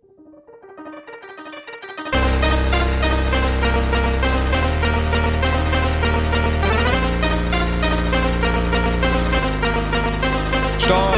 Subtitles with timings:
[0.00, 0.21] Thank you.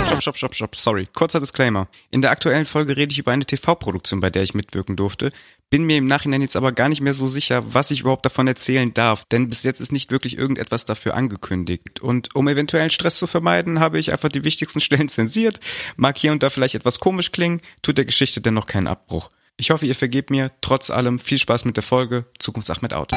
[0.07, 1.09] Stopp, stopp, stopp, stopp, sorry.
[1.13, 1.89] Kurzer Disclaimer.
[2.11, 5.33] In der aktuellen Folge rede ich über eine TV-Produktion, bei der ich mitwirken durfte.
[5.71, 8.47] Bin mir im Nachhinein jetzt aber gar nicht mehr so sicher, was ich überhaupt davon
[8.47, 12.01] erzählen darf, denn bis jetzt ist nicht wirklich irgendetwas dafür angekündigt.
[12.01, 15.59] Und um eventuellen Stress zu vermeiden, habe ich einfach die wichtigsten Stellen zensiert.
[15.97, 19.31] Mag hier und da vielleicht etwas komisch klingen, tut der Geschichte dennoch keinen Abbruch.
[19.57, 20.53] Ich hoffe, ihr vergebt mir.
[20.61, 22.27] Trotz allem viel Spaß mit der Folge.
[22.39, 23.13] Zukunft Ahmed out.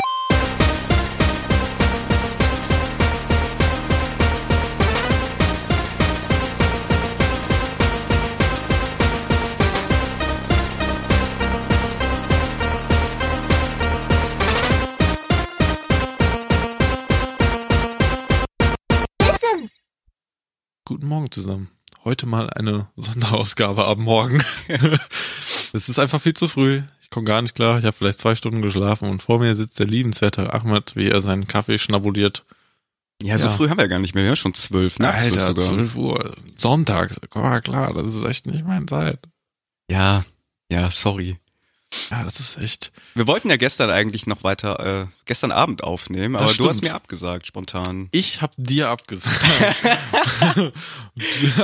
[20.87, 21.69] Guten Morgen zusammen.
[22.05, 24.41] Heute mal eine Sonderausgabe am Morgen.
[25.73, 26.81] es ist einfach viel zu früh.
[27.01, 27.77] Ich komme gar nicht klar.
[27.77, 31.21] Ich habe vielleicht zwei Stunden geschlafen und vor mir sitzt der liebenswerte Ahmed, wie er
[31.21, 32.45] seinen Kaffee schnabuliert.
[33.21, 33.53] Ja, so Ja.
[33.53, 34.23] früh haben wir gar nicht mehr.
[34.23, 35.65] Wir haben schon zwölf, nachts Alter, sogar.
[35.75, 36.35] 12 Uhr.
[36.55, 37.19] Sonntags.
[37.31, 39.19] Komm mal klar, das ist echt nicht meine Zeit.
[39.91, 40.23] Ja,
[40.71, 41.37] ja, sorry.
[42.09, 42.91] Ja, das ist echt.
[43.15, 46.69] Wir wollten ja gestern eigentlich noch weiter, äh, gestern Abend aufnehmen, Das aber du stimmt.
[46.69, 48.09] hast mir abgesagt, spontan.
[48.11, 49.39] Ich hab dir abgesagt.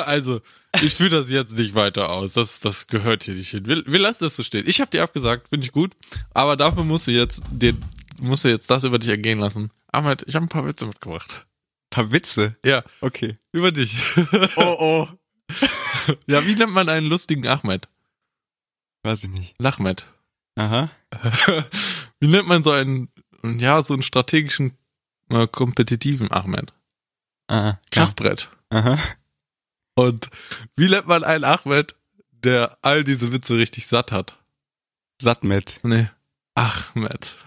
[0.06, 0.42] also,
[0.82, 2.34] ich führe das jetzt nicht weiter aus.
[2.34, 3.68] Das, das gehört hier nicht hin.
[3.68, 4.68] Wir, wir lassen das so stehen.
[4.68, 5.94] Ich hab dir abgesagt, finde ich gut.
[6.34, 7.76] Aber dafür musst du jetzt, dir,
[8.22, 9.72] musst du jetzt das über dich ergehen lassen.
[9.92, 11.46] Ahmed, ich habe ein paar Witze mitgebracht.
[11.90, 12.56] paar Witze.
[12.66, 13.38] Ja, Okay.
[13.52, 13.98] über dich.
[14.56, 15.08] Oh, oh.
[16.28, 17.88] ja, wie nennt man einen lustigen Ahmed?
[19.04, 19.54] Weiß ich nicht.
[19.60, 20.06] Lachmed.
[20.56, 20.90] Aha.
[22.20, 23.10] wie nennt man so einen,
[23.44, 24.78] ja, so einen strategischen,
[25.30, 26.74] äh, kompetitiven Ahmed?
[27.48, 27.80] Aha.
[27.94, 28.50] Schachbrett.
[28.70, 29.00] Aha.
[29.96, 30.30] Und
[30.76, 31.96] wie nennt man einen Ahmed,
[32.32, 34.38] der all diese Witze richtig satt hat?
[35.22, 35.80] Sattmet.
[35.84, 36.08] Nee.
[36.56, 37.38] Ahmed.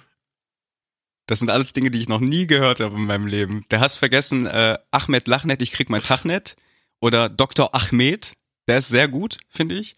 [1.27, 3.65] Das sind alles Dinge, die ich noch nie gehört habe in meinem Leben.
[3.71, 6.56] Der hast vergessen, äh, Ahmed Lachnet, ich krieg mein Tachnet.
[7.00, 7.75] Oder Dr.
[7.75, 8.34] Ahmed,
[8.69, 9.97] der ist sehr gut, finde ich.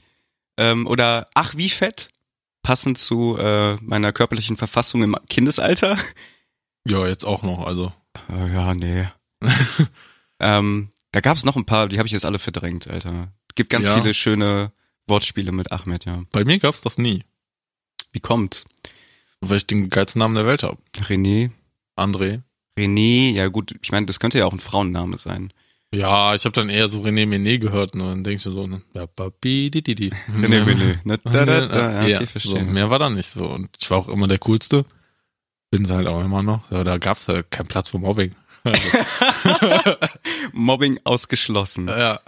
[0.57, 2.09] Ähm, oder Ach wie fett,
[2.69, 5.97] passend zu äh, meiner körperlichen Verfassung im Kindesalter.
[6.87, 7.95] Ja, jetzt auch noch, also.
[8.29, 9.09] Äh, ja, nee.
[10.39, 13.33] ähm, da gab es noch ein paar, die habe ich jetzt alle verdrängt, Alter.
[13.55, 13.95] Gibt ganz Ja.
[13.99, 14.71] viele schöne
[15.07, 16.25] Wortspiele mit Ahmed, ja.
[16.31, 17.25] Bei mir gab's das nie.
[18.13, 18.67] Wie kommt?
[19.41, 20.77] Weil ich den geilsten Namen der Welt habe.
[20.95, 21.51] René?
[21.97, 22.43] André.
[22.79, 25.55] René, ja gut, ich meine, das könnte ja auch ein Frauenname sein.
[25.95, 28.83] Ja, ich habe dann eher so René Mené gehört und dann denkst du so, ne.
[30.37, 30.99] René, René.
[31.05, 32.65] Ne, da, da, da, ja, okay, so, verstehe.
[32.65, 33.47] mehr war da nicht so.
[33.47, 34.85] Und ich war auch immer der Coolste.
[35.71, 36.71] Bin's halt auch immer noch.
[36.71, 38.35] Ja, da gab's halt keinen Platz für Mobbing.
[40.53, 41.87] Mobbing ausgeschlossen.
[41.89, 42.21] ja.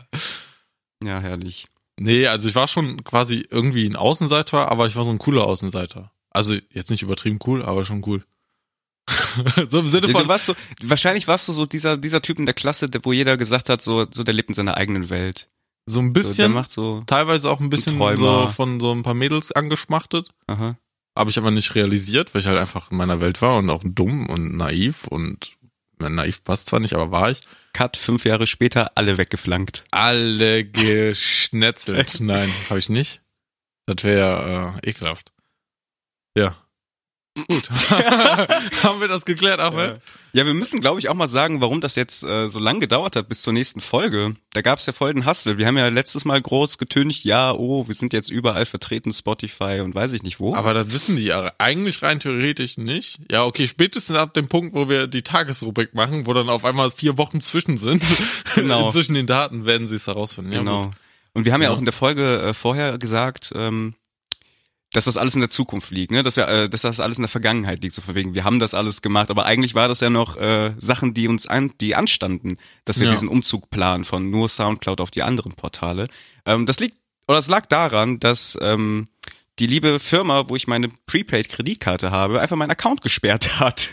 [1.02, 1.66] Ja, herrlich.
[1.98, 5.44] Nee, also ich war schon quasi irgendwie ein Außenseiter, aber ich war so ein cooler
[5.44, 6.10] Außenseiter.
[6.30, 8.22] Also jetzt nicht übertrieben cool, aber schon cool.
[9.68, 12.46] so im Sinne von, du warst so, wahrscheinlich warst du so dieser, dieser Typ in
[12.46, 15.48] der Klasse, der, wo jeder gesagt hat, so, so der lebt in seiner eigenen Welt.
[15.86, 19.02] so ein So, der bisschen, macht so, teilweise auch ein bisschen so von so ein
[19.02, 20.30] paar Mädels angeschmachtet.
[20.46, 20.76] aha.
[21.18, 23.82] Habe ich aber nicht realisiert, weil ich halt einfach in meiner Welt war und auch
[23.84, 25.54] dumm und naiv und
[25.98, 27.40] na, naiv passt zwar nicht, aber war ich.
[27.72, 29.84] Cut, fünf Jahre später, alle weggeflankt.
[29.90, 32.20] Alle geschnetzelt.
[32.20, 33.20] Nein, habe ich nicht.
[33.86, 35.32] Das wäre äh, ekelhaft.
[36.36, 36.56] Ja.
[37.48, 37.70] Gut.
[38.82, 40.00] Haben wir das geklärt, Ahmed?
[40.32, 43.16] Ja, wir müssen, glaube ich, auch mal sagen, warum das jetzt äh, so lang gedauert
[43.16, 44.36] hat bis zur nächsten Folge.
[44.52, 45.58] Da gab es ja voll den Hustle.
[45.58, 49.80] Wir haben ja letztes Mal groß getüncht, ja, oh, wir sind jetzt überall vertreten, Spotify
[49.82, 50.54] und weiß ich nicht wo.
[50.54, 53.18] Aber das wissen die ja eigentlich rein theoretisch nicht.
[53.30, 56.92] Ja, okay, spätestens ab dem Punkt, wo wir die Tagesrubrik machen, wo dann auf einmal
[56.92, 58.02] vier Wochen zwischen sind,
[58.54, 58.88] Genau.
[58.88, 60.52] zwischen den Daten, werden sie es herausfinden.
[60.52, 60.84] Ja, genau.
[60.84, 60.94] gut.
[61.32, 61.74] Und wir haben ja, Ja.
[61.74, 63.94] auch in der Folge äh, vorher gesagt, ähm,
[64.92, 66.22] dass das alles in der Zukunft liegt, ne?
[66.22, 68.58] Dass wir, äh, dass das alles in der Vergangenheit liegt, so von wegen, wir haben
[68.58, 71.94] das alles gemacht, aber eigentlich war das ja noch äh, Sachen, die uns an, die
[71.94, 73.12] anstanden, dass wir Ja.
[73.12, 76.08] diesen Umzug planen von nur Soundcloud auf die anderen Portale.
[76.44, 76.96] Ähm, das liegt,
[77.28, 79.06] oder es lag daran, dass ähm,
[79.60, 83.90] die liebe Firma, wo ich meine Prepaid-Kreditkarte habe, einfach meinen Account gesperrt hat.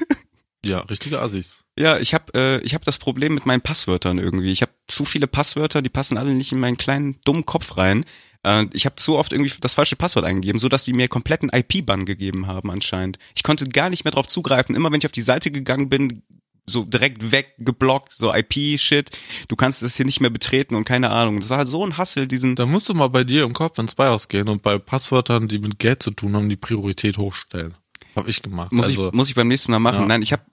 [0.65, 1.63] Ja, richtige Assis.
[1.77, 4.51] Ja, ich habe äh, ich hab das Problem mit meinen Passwörtern irgendwie.
[4.51, 8.05] Ich habe zu viele Passwörter, die passen alle nicht in meinen kleinen dummen Kopf rein.
[8.47, 11.49] Äh, ich habe zu oft irgendwie das falsche Passwort eingegeben, so dass die mir kompletten
[11.53, 13.19] IP-Bann gegeben haben anscheinend.
[13.35, 14.75] Ich konnte gar nicht mehr drauf zugreifen.
[14.75, 16.23] Immer wenn ich auf die Seite gegangen bin,
[16.69, 19.11] so direkt weggeblockt, so IP-Shit.
[19.47, 21.39] Du kannst das hier nicht mehr betreten und keine Ahnung.
[21.39, 22.55] Das war halt so ein Hassel, diesen.
[22.55, 25.59] Da musst du mal bei dir im Kopf ins BIOS gehen und bei Passwörtern, die
[25.59, 27.75] mit Geld zu tun haben, die Priorität hochstellen.
[28.15, 28.71] Hab ich gemacht.
[28.71, 30.01] Muss also, ich muss ich beim nächsten Mal machen.
[30.01, 30.07] ja.
[30.07, 30.43] Nein, ich habe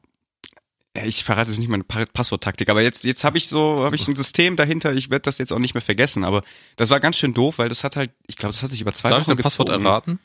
[1.02, 4.06] ich verrate jetzt nicht meine pa Passworttaktik, aber jetzt jetzt habe ich so habe ich
[4.06, 4.94] ein System dahinter.
[4.94, 6.44] Ich werde das jetzt auch nicht mehr vergessen, aber
[6.76, 8.92] das war ganz schön doof, weil das hat halt, ich glaube, das hat sich über
[8.92, 9.86] zwei Darf ich Wochen dein Passwort gezogen.
[9.86, 10.18] erraten?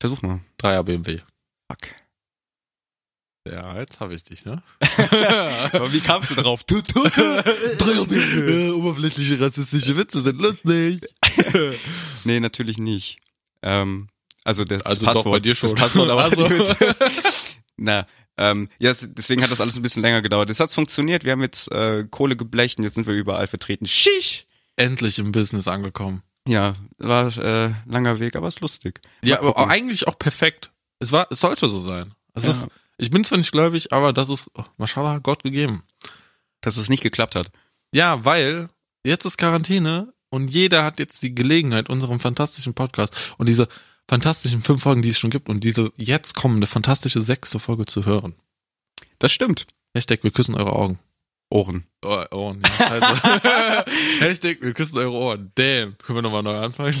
[0.00, 0.40] Versuch mal.
[0.60, 1.20] 3er BMW.
[1.70, 1.88] Fuck.
[3.46, 4.62] Ja, jetzt habe ich dich, ne?
[5.72, 6.64] aber wie kamst du drauf?
[6.70, 11.06] äh, oberflächliche rassistische Witze sind lustig.
[12.24, 13.18] nee, natürlich nicht.
[13.62, 14.08] Ähm,
[14.44, 15.70] also das Also doch, Passwort, bei dir schon.
[15.70, 16.74] Das Passwort, aber Also.
[17.76, 20.50] Na, ähm, ja, es- deswegen hat das alles ein bisschen länger gedauert.
[20.50, 21.24] Es hat's funktioniert.
[21.24, 23.86] Wir haben jetzt äh, Kohle geblecht und jetzt sind wir überall vertreten.
[23.86, 24.46] Schisch!
[24.76, 26.22] Endlich im Business angekommen.
[26.48, 29.00] Ja, war äh, langer Weg, aber ist lustig.
[29.22, 29.70] Ja, Mal aber gucken.
[29.70, 30.72] eigentlich auch perfekt.
[30.98, 32.12] Es war, es sollte so sein.
[32.34, 32.50] Es Ja.
[32.50, 32.66] ist,
[32.98, 35.82] ich bin zwar nicht gläubig, aber das ist, oh, Mashallah, Gott gegeben.
[36.60, 37.50] dass es nicht geklappt hat.
[37.92, 38.68] Ja, weil
[39.04, 43.68] jetzt ist Quarantäne und jeder hat jetzt die Gelegenheit, unserem fantastischen Podcast und diese
[44.08, 48.04] fantastischen fünf Folgen, die es schon gibt und diese jetzt kommende fantastische sechste Folge zu
[48.06, 48.34] hören.
[49.18, 49.66] Das stimmt.
[49.94, 50.98] Hashtag, wir küssen eure Augen.
[51.50, 51.86] Ohren.
[52.04, 53.84] Oh, Ohren, ja, scheiße.
[54.20, 55.52] Hashtag, wir küssen eure Ohren.
[55.54, 55.96] Damn.
[55.98, 56.94] Können wir nochmal neu anfangen?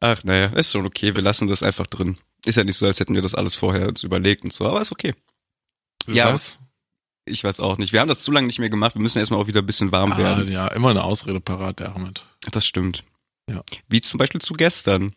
[0.00, 1.14] Ach, naja, ist schon okay.
[1.14, 2.18] Wir lassen das einfach drin.
[2.44, 4.80] Ist ja nicht so, als hätten wir das alles vorher uns überlegt und so, aber
[4.80, 5.14] ist okay.
[6.08, 6.32] Ja.
[6.32, 6.58] Was?
[7.24, 7.92] Ich weiß auch nicht.
[7.92, 8.96] Wir haben das zu lange nicht mehr gemacht.
[8.96, 10.50] Wir müssen erstmal auch wieder ein bisschen warm Ah, werden.
[10.50, 12.24] ja, immer eine Ausrede parat, der Ahmed.
[12.50, 13.04] Das stimmt.
[13.50, 13.62] Ja.
[13.88, 15.12] Wie zum Beispiel zu gestern.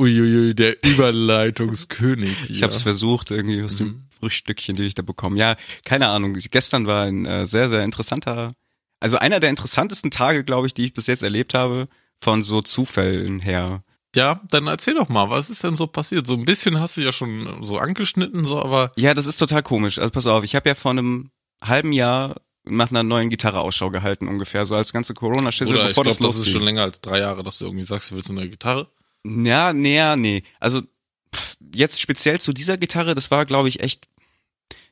[0.00, 2.50] Uiuiui, der Überleitungskönig.
[2.50, 4.04] Ich habe es versucht, irgendwie aus dem Mhm.
[4.18, 5.38] Frühstückchen, die ich da bekomme.
[5.38, 5.56] Ja,
[5.86, 6.34] keine Ahnung.
[6.34, 8.54] Gestern war ein äh, sehr, sehr interessanter,
[9.00, 11.88] also einer der interessantesten Tage, glaube ich, die ich bis jetzt erlebt habe,
[12.22, 13.82] von so Zufällen her.
[14.14, 16.26] Ja, dann erzähl doch mal, was ist denn so passiert?
[16.26, 19.62] So ein bisschen hast du ja schon so angeschnitten, so, aber Ja, das ist total
[19.62, 19.98] komisch.
[19.98, 21.30] Also pass auf, ich habe ja vor einem
[21.62, 25.88] halben Jahr nach einer neuen Gitarre Ausschau gehalten, ungefähr, so als ganze Corona-Schissel, oder ich
[25.88, 28.16] bevor glaube, das das ist schon länger als drei Jahre, dass du irgendwie sagst, du
[28.16, 28.88] willst eine neue Gitarre.
[29.24, 30.42] Ja, nee, nee.
[30.58, 30.82] Also
[31.74, 34.08] jetzt speziell zu dieser Gitarre, das war, glaube ich, echt.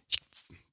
[0.08, 0.18] Ich,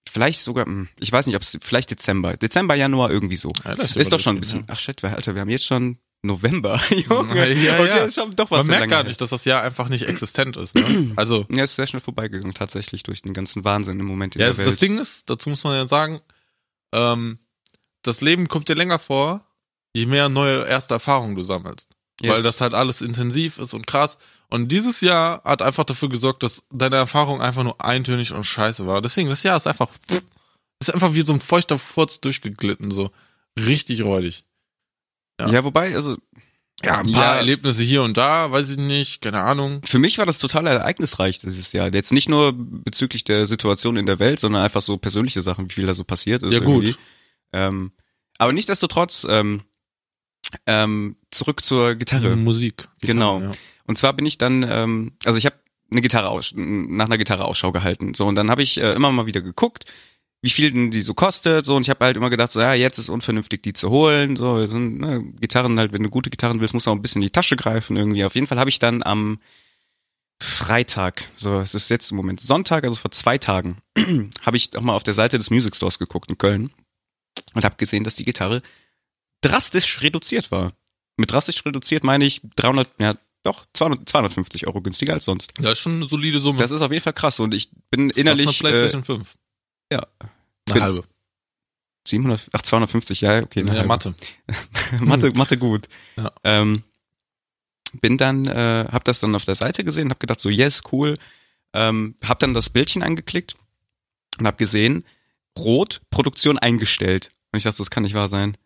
[0.09, 3.51] vielleicht sogar, hm, ich weiß nicht, ob es vielleicht Dezember, Dezember, Januar irgendwie so.
[3.63, 4.65] Ja, das ist doch schon ein bisschen.
[4.67, 7.53] Ach shit, Alter, wir haben jetzt schon November, Junge.
[7.53, 7.97] Ja, okay, ja.
[7.97, 10.75] ist schon doch was Man merkt gar nicht, dass das Jahr einfach nicht existent ist.
[10.75, 11.11] Ne?
[11.15, 14.47] Also, Ja, ist sehr schnell vorbeigegangen, tatsächlich, durch den ganzen Wahnsinn im Moment in ja,
[14.47, 14.67] der es, Welt.
[14.67, 16.19] das Ding ist, dazu muss man ja sagen,
[16.95, 17.39] ähm,
[18.01, 19.45] das Leben kommt dir länger vor,
[19.93, 21.89] je mehr neue erste Erfahrungen du sammelst.
[22.21, 22.31] Yes.
[22.31, 24.17] Weil das halt alles intensiv ist und krass.
[24.49, 28.87] Und dieses Jahr hat einfach dafür gesorgt, dass deine Erfahrung einfach nur eintönig und scheiße
[28.87, 29.01] war.
[29.01, 29.89] Deswegen, das Jahr ist einfach,
[30.79, 33.11] ist einfach wie so ein feuchter Furz durchgeglitten, so.
[33.57, 34.45] Richtig räudig.
[35.39, 35.49] ja.
[35.49, 35.63] ja.
[35.63, 36.17] wobei, also.
[36.83, 39.81] Ja, ein paar Erlebnisse hier und da, weiß ich nicht, keine Ahnung.
[39.85, 41.93] Für mich war das total ereignisreich dieses Jahr.
[41.93, 45.73] Jetzt nicht nur bezüglich der Situation in der Welt, sondern einfach so persönliche Sachen, wie
[45.73, 46.53] viel da so passiert ist.
[46.53, 46.97] Ja, gut.
[47.53, 47.91] Ähm,
[48.37, 49.61] aber nichtsdestotrotz, ähm,
[50.67, 52.35] ähm, zurück zur Gitarre.
[52.35, 52.89] Musik.
[53.01, 53.39] Genau.
[53.39, 53.51] Ja.
[53.87, 55.55] Und zwar bin ich dann, ähm, also ich habe
[55.91, 58.13] eine Gitarre aus, nach einer Gitarre Ausschau gehalten.
[58.13, 59.85] So und dann habe ich äh, immer mal wieder geguckt,
[60.45, 61.65] wie viel denn die so kostet.
[61.65, 64.35] So und ich habe halt immer gedacht, so ja, jetzt ist unvernünftig, die zu holen.
[64.35, 67.21] So sind ne, Gitarren halt, wenn du gute Gitarren willst, musst du auch ein bisschen
[67.21, 68.23] in die Tasche greifen irgendwie.
[68.23, 69.39] Auf jeden Fall habe ich dann am
[70.41, 73.77] Freitag, so es ist jetzt im Moment Sonntag, also vor zwei Tagen,
[74.45, 76.71] habe ich auch mal auf der Seite des Music Stores geguckt in Köln
[77.53, 78.61] und habe gesehen, dass die Gitarre
[79.41, 80.73] drastisch reduziert war.
[81.17, 85.53] Mit drastisch reduziert meine ich 300, ja doch 200, 250 Euro günstiger als sonst.
[85.59, 86.59] Ja, ist schon eine solide Summe.
[86.59, 88.79] Das ist auf jeden Fall krass und ich bin Das ist innerlich fast eine äh,
[88.79, 89.35] PlayStation 5.
[89.91, 90.05] ja.
[90.71, 91.03] Eine halbe.
[92.07, 93.63] 700, ach 250, ja okay.
[93.65, 93.87] Ja, halbe.
[93.87, 94.13] Mathe.
[95.01, 95.87] Mathe, Mathe gut.
[96.17, 96.31] Ja.
[96.43, 96.83] Ähm,
[98.01, 101.17] bin dann, äh, hab das dann auf der Seite gesehen, hab gedacht so, yes, cool.
[101.73, 103.55] Ähm, hab dann das Bildchen angeklickt
[104.39, 105.03] und hab gesehen,
[105.57, 107.31] rot, Produktion eingestellt.
[107.51, 108.57] Und ich dachte, das kann nicht wahr sein.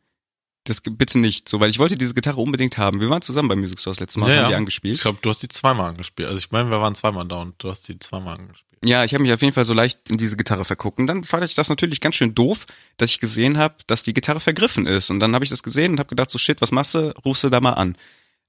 [0.66, 3.00] Das bitte nicht, so, weil ich wollte diese Gitarre unbedingt haben.
[3.00, 4.48] Wir waren zusammen beim Music Store das letzte Mal, Ja, haben ja.
[4.48, 5.02] die Ich angespielt.
[5.02, 6.28] glaube, du hast die zweimal angespielt.
[6.28, 8.69] Also ich meine, wir waren zweimal da und du hast die zweimal angespielt.
[8.84, 11.00] Ja, ich habe mich auf jeden Fall so leicht in diese Gitarre verguckt.
[11.00, 12.66] Und dann fand ich das natürlich ganz schön doof,
[12.98, 15.10] dass ich gesehen habe, dass die Gitarre vergriffen ist.
[15.10, 17.14] Und dann habe ich das gesehen und habe gedacht, so shit, was machst du?
[17.26, 17.98] Rufst du da mal an.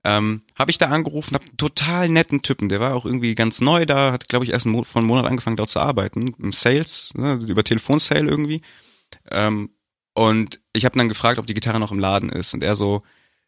[0.02, 3.60] Ähm, habe ich da angerufen, hab einen total netten Typen, der war auch irgendwie ganz
[3.60, 6.52] neu da, hat glaube ich erst einen vor einem Monat angefangen dort zu arbeiten, im
[6.52, 8.62] Sales, ne, über Telefonsale irgendwie.
[9.30, 9.68] Ähm,
[10.14, 12.54] und ich habe dann gefragt, ob die Gitarre noch im Laden ist.
[12.54, 13.02] Und er so,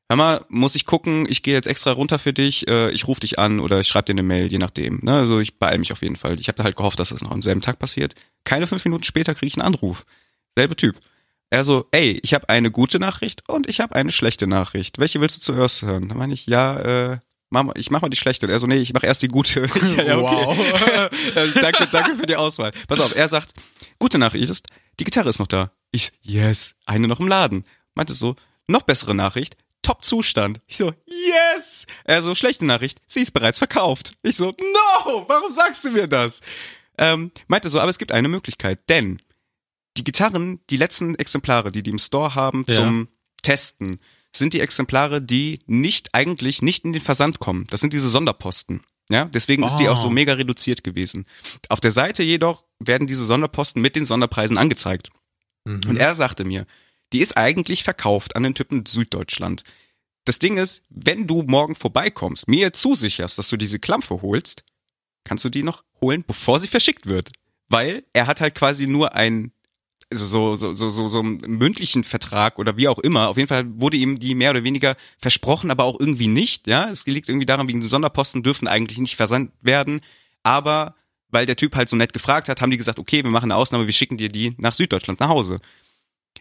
[0.08, 3.20] hör mal, muss ich gucken, ich gehe jetzt extra runter für dich, äh, ich rufe
[3.20, 5.00] dich an oder ich schreibe dir eine Mail, je nachdem.
[5.02, 5.14] Ne?
[5.14, 6.38] Also ich beeil mich auf jeden Fall.
[6.38, 8.14] Ich habe halt gehofft, dass das noch am selben Tag passiert.
[8.44, 10.04] Keine fünf Minuten später kriege ich einen Anruf.
[10.56, 10.96] Selbe Typ.
[11.50, 14.98] Er so, ey, ich habe eine gute Nachricht und ich habe eine schlechte Nachricht.
[14.98, 16.08] Welche willst du zuerst hören?
[16.08, 17.18] Da meine ich, ja, äh,
[17.50, 18.46] mach mal, ich mach mal die schlechte.
[18.46, 19.66] Und er so, nee, ich mach erst die gute.
[19.96, 21.10] Ja, ja, okay.
[21.34, 22.72] also, danke, danke für die Auswahl.
[22.88, 23.52] Pass auf, er sagt,
[23.98, 24.66] gute Nachricht ist,
[24.98, 25.72] die Gitarre ist noch da.
[25.90, 27.64] Ich, yes, eine noch im Laden.
[27.94, 28.34] Meinte so,
[28.66, 30.60] noch bessere Nachricht, Top-Zustand.
[30.66, 31.86] Ich so, yes!
[32.04, 34.14] Er so, schlechte Nachricht, sie ist bereits verkauft.
[34.22, 36.40] Ich so, no, warum sagst du mir das?
[36.98, 39.20] ähm, meinte so, aber es gibt eine Möglichkeit, denn
[39.96, 42.74] die Gitarren, die letzten Exemplare, die die im Store haben Ja.
[42.76, 43.08] zum
[43.42, 43.98] Testen,
[44.34, 47.66] sind die Exemplare, die nicht eigentlich nicht in den Versand kommen.
[47.70, 48.80] Das sind diese Sonderposten.
[49.10, 49.92] Ja, deswegen ist die Oh.
[49.92, 51.26] auch so mega reduziert gewesen.
[51.68, 55.10] Auf der Seite jedoch werden diese Sonderposten mit den Sonderpreisen angezeigt.
[55.64, 55.80] Mhm.
[55.88, 56.66] Und er sagte mir,
[57.12, 59.64] die ist eigentlich verkauft an den Typen Süddeutschland.
[60.24, 64.64] Das Ding ist, wenn du morgen vorbeikommst, mir zusicherst, dass du diese Klampfe holst,
[65.24, 67.30] kannst du die noch holen, bevor sie verschickt wird.
[67.68, 69.52] Weil er hat halt quasi nur ein,
[70.10, 73.28] also so, so, so, so, so einen mündlichen Vertrag oder wie auch immer.
[73.28, 76.90] Auf jeden Fall wurde ihm die mehr oder weniger versprochen, aber auch irgendwie nicht, ja.
[76.90, 80.02] Es liegt irgendwie daran, wegen Sonderposten dürfen eigentlich nicht versandt werden.
[80.42, 80.94] Aber
[81.30, 83.56] weil der Typ halt so nett gefragt hat, haben die gesagt, okay, wir machen eine
[83.56, 85.60] Ausnahme, wir schicken dir die nach Süddeutschland nach Hause.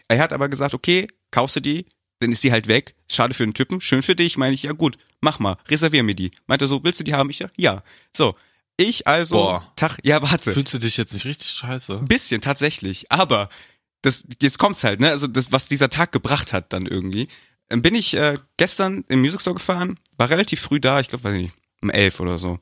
[0.08, 1.86] Er hat aber gesagt, okay, kaufst du die,
[2.20, 2.94] dann ist sie halt weg.
[3.10, 4.36] Schade für den Typen, schön für dich.
[4.36, 6.30] Meine ich, ja gut, mach mal, reservier mir die.
[6.46, 7.30] Meinte so, willst du die haben?
[7.30, 7.82] Ich, ja, ja.
[8.16, 8.36] So,
[8.76, 9.72] ich also, Boah.
[9.76, 10.52] Tag, ja, warte.
[10.52, 11.98] Fühlst du dich jetzt nicht richtig scheiße?
[11.98, 13.48] Ein bisschen tatsächlich, aber
[14.02, 15.10] das jetzt kommt's halt, ne?
[15.10, 17.28] Also das, was dieser Tag gebracht hat, dann irgendwie.
[17.68, 21.24] Dann bin ich äh, gestern im Music Store gefahren, war relativ früh da, ich glaube,
[21.24, 22.58] weiß nicht, um elf oder so.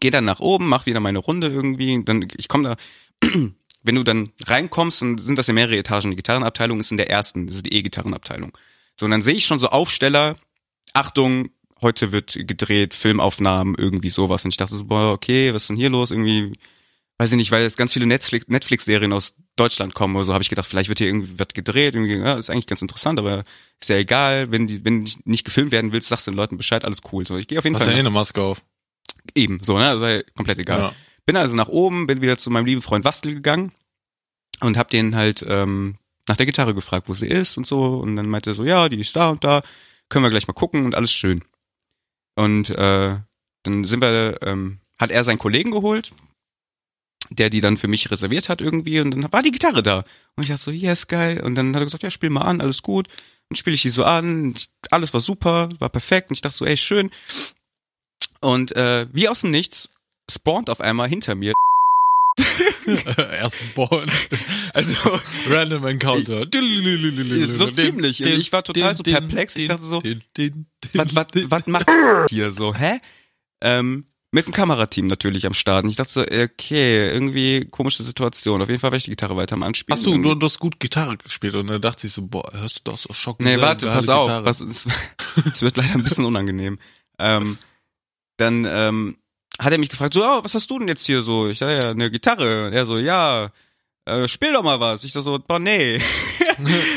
[0.00, 2.02] Geh dann nach oben, mach wieder meine Runde irgendwie.
[2.04, 2.76] Dann ich komme
[3.22, 3.28] da,
[3.86, 6.10] wenn du dann reinkommst, dann sind das ja mehrere Etagen.
[6.10, 8.56] Die Gitarrenabteilung ist in der ersten, das ist die E-Gitarrenabteilung.
[8.98, 10.36] So, und dann sehe ich schon so Aufsteller,
[10.92, 11.50] Achtung,
[11.82, 14.44] heute wird gedreht, Filmaufnahmen, irgendwie sowas.
[14.44, 16.10] Und ich dachte so, boah, okay, was ist denn hier los?
[16.10, 16.52] Irgendwie,
[17.18, 20.42] weiß ich nicht, weil jetzt ganz viele Netflix- Netflix-Serien aus Deutschland kommen oder so, habe
[20.42, 23.44] ich gedacht, vielleicht wird hier irgendwie was gedreht, irgendwie, ja, ist eigentlich ganz interessant, aber
[23.80, 26.84] ist ja egal, wenn die, wenn nicht gefilmt werden willst, sagst du den Leuten Bescheid,
[26.84, 27.26] alles cool.
[27.26, 28.62] So, ich gehe auf jeden Hast Fall ja eh eine Maske auf.
[29.34, 30.80] eben, so, ne, also komplett egal.
[30.80, 30.92] Ja.
[31.26, 33.72] Bin also nach oben, bin wieder zu meinem lieben Freund Wastel gegangen
[34.60, 35.96] und hab den halt ähm,
[36.28, 37.98] nach der Gitarre gefragt, wo sie ist und so.
[37.98, 39.62] Und dann meinte er so, ja, die ist da und da,
[40.08, 41.44] können wir gleich mal gucken und alles schön.
[42.36, 43.16] Und äh,
[43.62, 46.12] dann sind wir, ähm, hat er seinen Kollegen geholt,
[47.30, 50.04] der die dann für mich reserviert hat irgendwie und dann war die Gitarre da.
[50.36, 51.42] Und ich dachte so, yes, geil.
[51.42, 53.08] Und dann hat er gesagt, ja, spiel mal an, alles gut.
[53.48, 54.54] Dann spiele ich die so an,
[54.90, 56.30] alles war super, war perfekt.
[56.30, 57.10] Und ich dachte so, ey, schön.
[58.40, 59.88] Und äh, wie aus dem Nichts
[60.30, 61.52] spawnt auf einmal hinter mir.
[63.40, 64.12] Erst Bond.
[64.74, 64.94] Also
[65.48, 66.46] Random Encounter.
[67.50, 68.20] so ziemlich.
[68.20, 69.56] Ich war total so perplex.
[69.56, 71.86] Ich dachte so, was, macht
[72.30, 73.00] hier so, hä?
[73.62, 75.84] Ähm, mit dem Kamerateam natürlich am Start.
[75.84, 78.60] Und ich dachte so, okay, irgendwie komische Situation.
[78.60, 79.96] Auf jeden Fall war ich die Gitarre weiter am Anspielen.
[79.96, 82.86] Hast du, du, du hast gut Gitarre gespielt und dann dachte ich so, boah, hörst
[82.86, 83.44] du das so schocken?
[83.44, 84.28] Nee, warte, pass auf.
[85.52, 86.78] Es wird leider ein bisschen unangenehm.
[87.18, 87.58] Ähm,
[88.36, 89.16] dann ähm,
[89.58, 91.48] hat er mich gefragt, so, oh, was hast du denn jetzt hier so?
[91.48, 92.70] Ich dachte, ja, eine Gitarre.
[92.72, 93.50] Er so, ja,
[94.06, 95.02] äh, spiel doch mal was.
[95.04, 96.00] Ich da so, boah, nee.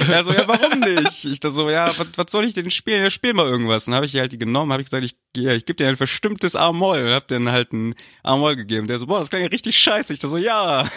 [0.10, 1.25] er so, ja, warum nicht?
[1.25, 3.01] Ich da so, ja, was, was soll ich denn spielen?
[3.01, 3.86] Ja, spiel mal irgendwas.
[3.86, 5.98] Dann habe ich halt die genommen, habe ich gesagt, ich, ja, ich gebe dir ein
[5.98, 7.12] verstimmtes A-Moll.
[7.12, 8.86] Hab dir dann halt ein A-Moll gegeben.
[8.86, 10.13] Der so, boah, das klang ja richtig scheiße.
[10.13, 10.88] Ich da so, ja.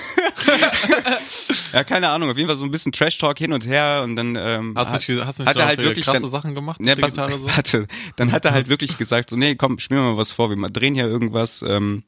[1.73, 2.31] ja, keine Ahnung.
[2.31, 5.09] Auf jeden Fall so ein bisschen Trash-Talk hin und her und dann ähm, Hast hat-
[5.09, 7.23] nicht, hast nicht hat er halt wirklich krasse dann- Sachen gemacht der pass, so?
[7.45, 7.87] warte.
[8.17, 10.95] Dann hat er halt wirklich gesagt, so, nee, komm, spiel mal was vor, wir drehen
[10.95, 12.03] hier irgendwas, ähm,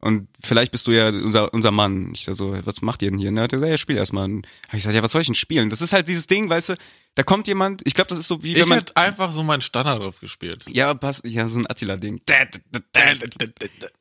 [0.00, 2.12] und vielleicht bist du ja unser, unser Mann.
[2.14, 3.28] Ich da so, was macht ihr denn hier?
[3.30, 4.24] Und er hat gesagt, ja, spiel erst mal.
[4.24, 5.70] Und hab ich gesagt, ja, was soll ich denn spielen?
[5.70, 6.74] Das ist halt dieses Ding, weißt du,
[7.16, 8.78] da kommt jemand, ich glaube, das ist so wie wenn Ich man.
[8.78, 10.64] hätte einfach so meinen Standard drauf gespielt.
[10.68, 12.20] Ja, passt, ja, so ein Attila-Ding.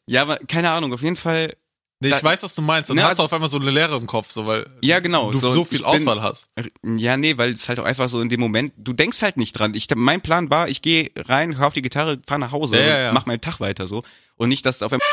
[0.08, 1.56] Ja, aber keine Ahnung, auf jeden Fall.
[2.02, 2.90] Nee, ich Da- weiß, was du meinst.
[2.90, 5.00] Dann Ne, hast also- du auf einmal so eine Leere im Kopf, so weil Ja,
[5.02, 5.32] genau.
[5.32, 6.50] du so, viel ich bin- Auswahl hast.
[6.96, 9.52] Ja, nee, weil es halt auch einfach so in dem Moment, du denkst halt nicht
[9.54, 9.74] dran.
[9.74, 12.96] Ich, mein Plan war, ich gehe rein, kauf die Gitarre, fahr nach Hause Ja, ja,
[12.96, 13.14] und ja.
[13.14, 14.04] mach meinen Tag weiter so.
[14.36, 15.06] Und nicht, dass auf einmal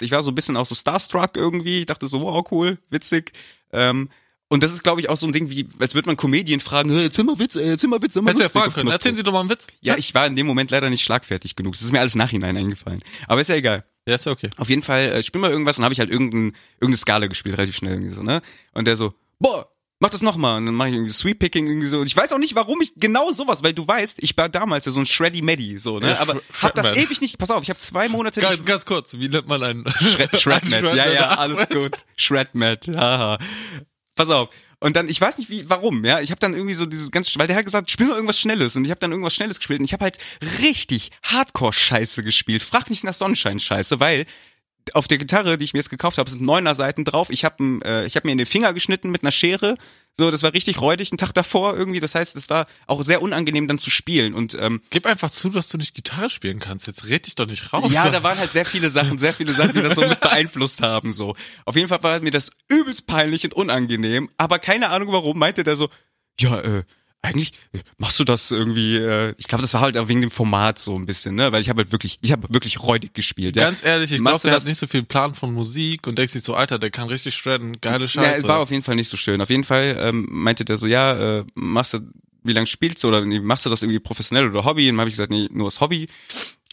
[0.00, 1.80] ich war so ein bisschen auch so starstruck irgendwie.
[1.80, 3.32] Ich dachte so, wow, cool, witzig.
[3.72, 4.10] Ähm,
[4.48, 6.90] und das ist, glaube ich, auch so ein Ding, wie, als würde man Comedien fragen,
[6.90, 8.90] hey, erzähl mal Witz, ey, erzähl mal Witz, sag mal Hättest ja fragen können.
[8.90, 9.66] Erzählen Sie doch mal einen Witz.
[9.80, 11.72] Ja, ich war in dem Moment leider nicht schlagfertig genug.
[11.72, 13.02] Das ist mir alles nachhinein eingefallen.
[13.26, 13.84] Aber ist ja egal.
[14.06, 14.50] Ja, ist ja okay.
[14.56, 17.58] Auf jeden Fall, äh, spiel mal irgendwas, dann habe ich halt irgendein, irgendeine Skala gespielt,
[17.58, 18.40] relativ schnell irgendwie so, ne?
[18.72, 20.58] Und der so, boah, mach das nochmal.
[20.58, 21.98] Und dann mache ich irgendwie Sweep Picking irgendwie so.
[22.00, 24.84] Und ich weiß auch nicht, warum ich genau sowas, weil du weißt, ich war damals
[24.86, 26.10] ja so ein Shreddy Maddy, so, ne?
[26.10, 28.66] Ja, Aber Shred- hab das ewig nicht, pass auf, ich habe zwei Monate Ganz, nicht.
[28.66, 31.92] ganz kurz, wie nennt man einen Shred, Shredmat, einen ja, ja, alles gut.
[32.16, 33.38] Shredmat, haha.
[34.14, 34.50] Pass auf.
[34.78, 37.36] Und dann, ich weiß nicht wie, warum, ja, ich habe dann irgendwie so dieses ganz,
[37.38, 39.78] weil der hat gesagt, spiel mal irgendwas Schnelles und ich habe dann irgendwas Schnelles gespielt
[39.80, 40.18] und ich habe halt
[40.60, 42.62] richtig Hardcore-Scheiße gespielt.
[42.62, 44.26] Frag nicht nach Sonnenschein-Scheiße, weil
[44.94, 47.30] auf der Gitarre, die ich mir jetzt gekauft habe, sind neuner Seiten drauf.
[47.30, 49.76] Ich habe äh, ich hab mir in den Finger geschnitten mit einer Schere.
[50.18, 52.00] So, das war richtig räudig, einen Tag davor irgendwie.
[52.00, 54.34] Das heißt, es war auch sehr unangenehm dann zu spielen.
[54.34, 56.86] Und ähm, Gib einfach zu, dass du nicht Gitarre spielen kannst.
[56.86, 57.92] Jetzt red dich doch nicht raus.
[57.92, 60.82] ja, da waren halt sehr viele Sachen, sehr viele Sachen, die das so mit beeinflusst
[60.82, 61.12] haben.
[61.12, 61.36] So.
[61.64, 65.64] Auf jeden Fall war mir das übelst peinlich und unangenehm, aber keine Ahnung warum, meinte
[65.64, 65.90] der so,
[66.40, 66.84] ja, äh,
[67.26, 70.30] eigentlich äh, machst du das irgendwie, äh, ich glaube, das war halt auch wegen dem
[70.30, 71.52] Format so ein bisschen, ne?
[71.52, 73.56] Weil ich habe halt wirklich, ich habe wirklich räudig gespielt.
[73.56, 73.64] Ja?
[73.64, 76.16] Ganz ehrlich, ich glaube, du der das- hat nicht so viel Plan von Musik und
[76.18, 78.26] denkst sich so, Alter, der kann richtig shredden, geile Scheiße.
[78.30, 79.40] Ja, es war auf jeden Fall nicht so schön.
[79.40, 82.00] Auf jeden Fall ähm, meinte der so, ja, äh, machst du,
[82.44, 84.88] wie lange spielst du oder nee, machst du das irgendwie professionell oder Hobby?
[84.88, 86.08] Und dann habe ich gesagt, nee, nur das Hobby.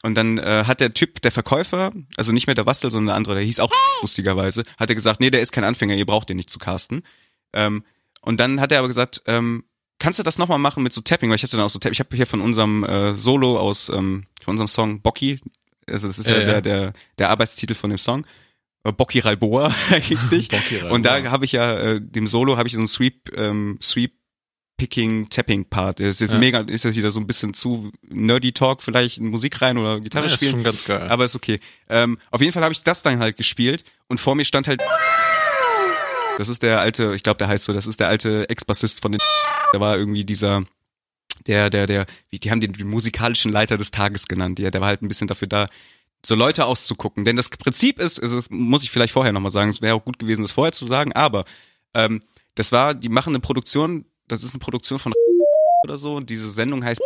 [0.03, 3.15] Und dann äh, hat der Typ, der Verkäufer, also nicht mehr der Wastel, sondern der
[3.15, 6.27] andere, der hieß auch lustigerweise, hat er gesagt, nee, der ist kein Anfänger, ihr braucht
[6.29, 7.03] den nicht zu casten.
[7.53, 7.83] Ähm,
[8.21, 9.63] und dann hat er aber gesagt, ähm,
[9.99, 11.29] kannst du das nochmal machen mit so Tapping?
[11.29, 13.89] Weil ich hatte dann auch so Tapping, ich habe hier von unserem äh, Solo aus,
[13.89, 15.39] ähm, von unserem Song Bocky,
[15.87, 16.45] also das ist ja, Ja, ja.
[16.45, 18.25] Der, der, der Arbeitstitel von dem Song,
[18.83, 20.49] äh, Bocky Ralboa eigentlich.
[20.49, 20.95] Bocky Ralboa.
[20.95, 24.13] Und da habe ich ja, äh, dem Solo habe ich so einen Sweep, ähm, Sweep
[24.75, 25.99] Picking, Tapping Part.
[25.99, 26.39] Das ist jetzt Ja.
[26.39, 29.99] mega, ist jetzt wieder so ein bisschen zu nerdy Talk, vielleicht in Musik rein oder
[30.01, 30.51] Gitarre ja, ist spielen.
[30.51, 31.07] schon ganz geil.
[31.09, 31.59] Aber ist okay.
[31.89, 34.81] Ähm, auf jeden Fall habe ich das dann halt gespielt und vor mir stand halt.
[36.39, 39.11] Das ist der alte, ich glaube, der heißt so, das ist der alte Ex-Bassist von
[39.11, 39.21] den.
[39.73, 40.65] Der war irgendwie dieser,
[41.47, 44.59] der, der, der, wie, die haben den, den musikalischen Leiter des Tages genannt.
[44.59, 45.67] Der, der war halt ein bisschen dafür da,
[46.25, 47.25] so Leute auszugucken.
[47.25, 50.05] Denn das Prinzip ist, ist es muss ich vielleicht vorher nochmal sagen, es wäre auch
[50.05, 51.45] gut gewesen, das vorher zu sagen, aber
[51.93, 52.21] ähm,
[52.55, 55.13] das war, die machen eine Produktion, das ist eine Produktion von
[55.83, 57.01] oder so und diese Sendung heißt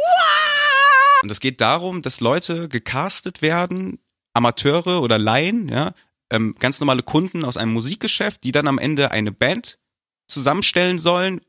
[1.24, 4.00] und es geht darum, dass Leute gecastet werden,
[4.33, 5.93] Amateure oder Laien, ja,
[6.29, 9.79] ähm, ganz normale Kunden aus einem Musikgeschäft, die dann am Ende eine Band
[10.27, 11.41] zusammenstellen sollen.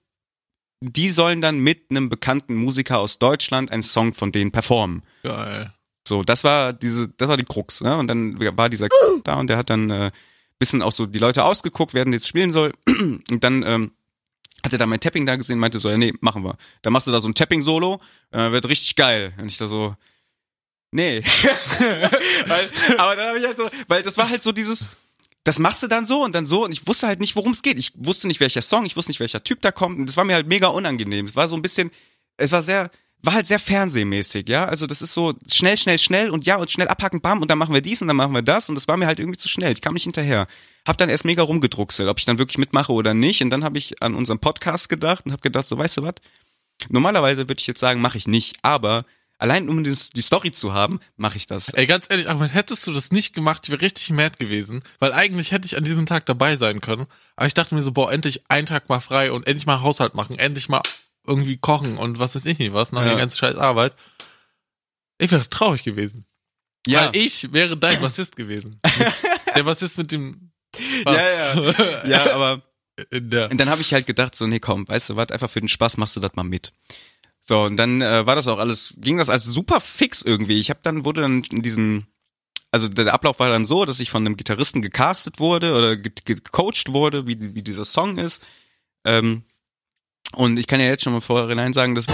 [0.81, 5.03] Die sollen dann mit einem bekannten Musiker aus Deutschland einen Song von denen performen.
[5.23, 5.73] geil.
[6.07, 7.99] So, das war diese, das war die Krux, ne?
[7.99, 8.89] Und dann war dieser
[9.25, 10.11] da und der hat dann äh,
[10.59, 12.73] bisschen auch so die Leute ausgeguckt, wer denn jetzt spielen soll.
[12.89, 13.93] Und dann ähm,
[14.65, 16.57] hat er da mein Tapping da gesehen, meinte so, ja, nee, machen wir.
[16.83, 18.01] Dann machst du da so ein Tapping-Solo,
[18.33, 19.33] äh, wird richtig geil.
[19.39, 19.95] Und ich da so,
[20.91, 21.23] nee.
[22.47, 24.89] weil, aber dann habe ich halt so, weil das war halt so dieses,
[25.49, 27.63] das machst du dann so und dann so und ich wusste halt nicht, worum es
[27.63, 27.79] geht.
[27.79, 30.25] Ich wusste nicht, welcher Song, ich wusste nicht, welcher Typ da kommt und das war
[30.25, 31.25] mir halt mega unangenehm.
[31.25, 31.91] Es war so ein bisschen,
[32.37, 32.91] es war sehr,
[33.23, 34.67] war halt sehr fernsehmäßig, ja.
[34.67, 37.57] Also das ist so schnell, schnell, schnell und ja und schnell abhaken, bam und dann
[37.57, 39.49] machen wir dies und dann machen wir das und das war mir halt irgendwie zu
[39.49, 39.73] schnell.
[39.73, 40.47] Ich kam nicht hinterher.
[40.87, 43.79] Hab dann erst mega rumgedruckselt, ob ich dann wirklich mitmache oder nicht und dann habe
[43.79, 46.17] ich an unseren Podcast gedacht und habe gedacht, so weißt du was?
[46.91, 49.07] Normalerweise würde ich jetzt sagen, mache ich nicht, aber
[49.39, 51.69] allein um die Story zu haben, mache ich das.
[51.75, 55.13] Ey, ganz ehrlich, Ahmed, hättest du das nicht gemacht, ich wäre richtig mad gewesen, weil
[55.13, 57.07] eigentlich hätte ich an diesem Tag dabei sein können.
[57.37, 60.15] Aber ich dachte mir so, boah, endlich einen Tag mal frei und endlich mal Haushalt
[60.15, 60.83] machen, endlich mal
[61.27, 63.09] irgendwie kochen und was weiß ich nicht was, nach Ja.
[63.09, 63.95] der ganzen scheiß Arbeit.
[65.19, 66.25] Ich wäre traurig gewesen.
[66.89, 68.81] Weil ich wäre dein Bassist gewesen.
[69.55, 70.53] der Bassist mit dem
[71.05, 71.17] Bass.
[71.17, 72.63] Ja, ja, aber
[73.11, 75.49] In der Und dann habe ich halt gedacht, so, nee, komm, weißt du was, einfach
[75.49, 76.73] für den Spaß machst du das mal mit.
[77.49, 80.59] So, und dann äh, war das auch alles, ging das als super fix irgendwie.
[80.61, 82.07] Ich habe dann, wurde dann in diesen,
[82.71, 86.13] also der Ablauf war dann so, dass ich von einem Gitarristen gecastet wurde oder ge
[86.25, 88.43] ge gecoacht wurde, wie, wie dieser Song ist.
[89.07, 89.45] Ähm,
[90.35, 92.07] und ich kann ja jetzt schon mal vorhinein sagen, das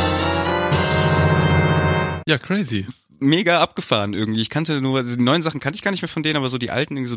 [2.26, 2.86] Ja, crazy.
[3.20, 4.40] mega abgefahren irgendwie.
[4.40, 6.48] Ich kannte nur, also die neuen Sachen kannte ich gar nicht mehr von denen, aber
[6.48, 7.16] so die alten irgendwie so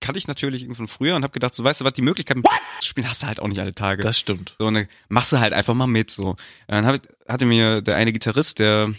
[0.00, 2.36] kannte ich natürlich irgendwie von früher und habe gedacht, so weißt du was, die Möglichkeit
[2.36, 2.46] mit
[2.80, 4.02] zu spielen hast du halt auch nicht alle Tage.
[4.02, 4.56] Das stimmt.
[4.58, 6.10] So, und dann machst du halt einfach mal mit.
[6.10, 6.36] So.
[6.66, 8.92] Dann hab, hatte mir der eine Gitarrist, der,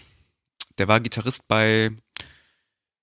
[0.77, 1.91] der war Gitarrist bei,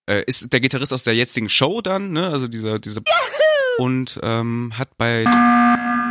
[0.07, 2.29] äh, ist der Gitarrist aus der jetzigen Show dann, ne?
[2.29, 3.03] Also dieser, dieser
[3.79, 5.25] und ähm, hat bei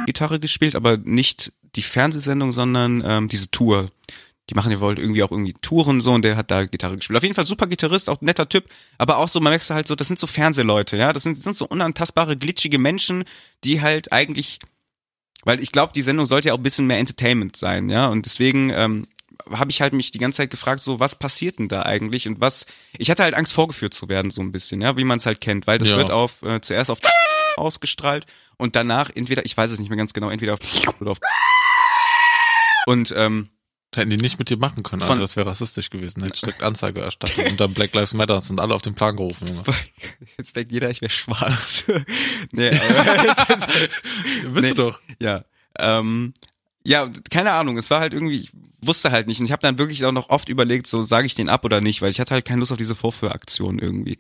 [0.06, 3.90] Gitarre gespielt, aber nicht die Fernsehsendung, sondern ähm, diese Tour.
[4.50, 7.16] Die machen ja wohl irgendwie auch irgendwie Touren so und der hat da Gitarre gespielt.
[7.18, 8.66] Auf jeden Fall super Gitarrist, auch netter Typ,
[8.98, 11.44] aber auch so, man merkt halt so, das sind so Fernsehleute, ja, das sind, das
[11.44, 13.24] sind so unantastbare, glitschige Menschen,
[13.64, 14.60] die halt eigentlich
[15.44, 18.08] weil ich glaube, die Sendung sollte ja auch ein bisschen mehr Entertainment sein, ja.
[18.08, 19.08] Und deswegen ähm,
[19.50, 22.40] habe ich halt mich die ganze Zeit gefragt, so was passiert denn da eigentlich und
[22.42, 22.68] was?
[22.98, 25.42] Ich hatte halt Angst vorgeführt zu werden, so ein bisschen, ja, wie man es halt
[25.42, 25.98] kennt, weil das Ja.
[25.98, 27.00] wird auf äh, zuerst auf
[27.58, 28.26] ausgestrahlt
[28.58, 30.60] und danach entweder, ich weiß es nicht mehr ganz genau, entweder auf
[31.02, 31.20] oder auf
[32.86, 33.50] und ähm,
[33.94, 35.18] Hätten die nicht mit dir machen können, Alter.
[35.18, 36.24] Das wäre rassistisch gewesen.
[36.24, 39.48] Hätte direkt Anzeige erstattet und dann Black Lives Matter sind alle auf den Plan gerufen,
[39.48, 39.64] Junge.
[40.38, 41.86] jetzt denkt jeder, ich wäre schwarz.
[42.52, 43.34] nee, aber,
[44.54, 44.70] Bist Nee.
[44.70, 45.02] du doch.
[45.20, 45.44] Ja.
[45.78, 46.34] Ähm,
[46.86, 48.52] ja, keine Ahnung, es war halt irgendwie, ich
[48.82, 49.40] wusste halt nicht.
[49.40, 51.82] Und ich habe dann wirklich auch noch oft überlegt, so sage ich den ab oder
[51.82, 54.18] nicht, weil ich hatte halt keine Lust auf diese Vorführaktion irgendwie.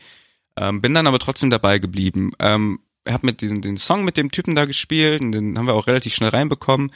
[0.57, 2.31] Ähm, bin dann aber trotzdem dabei geblieben.
[2.39, 5.73] Ähm, hab mit den, den Song mit dem Typen da gespielt und den haben wir
[5.73, 6.91] auch relativ schnell reinbekommen.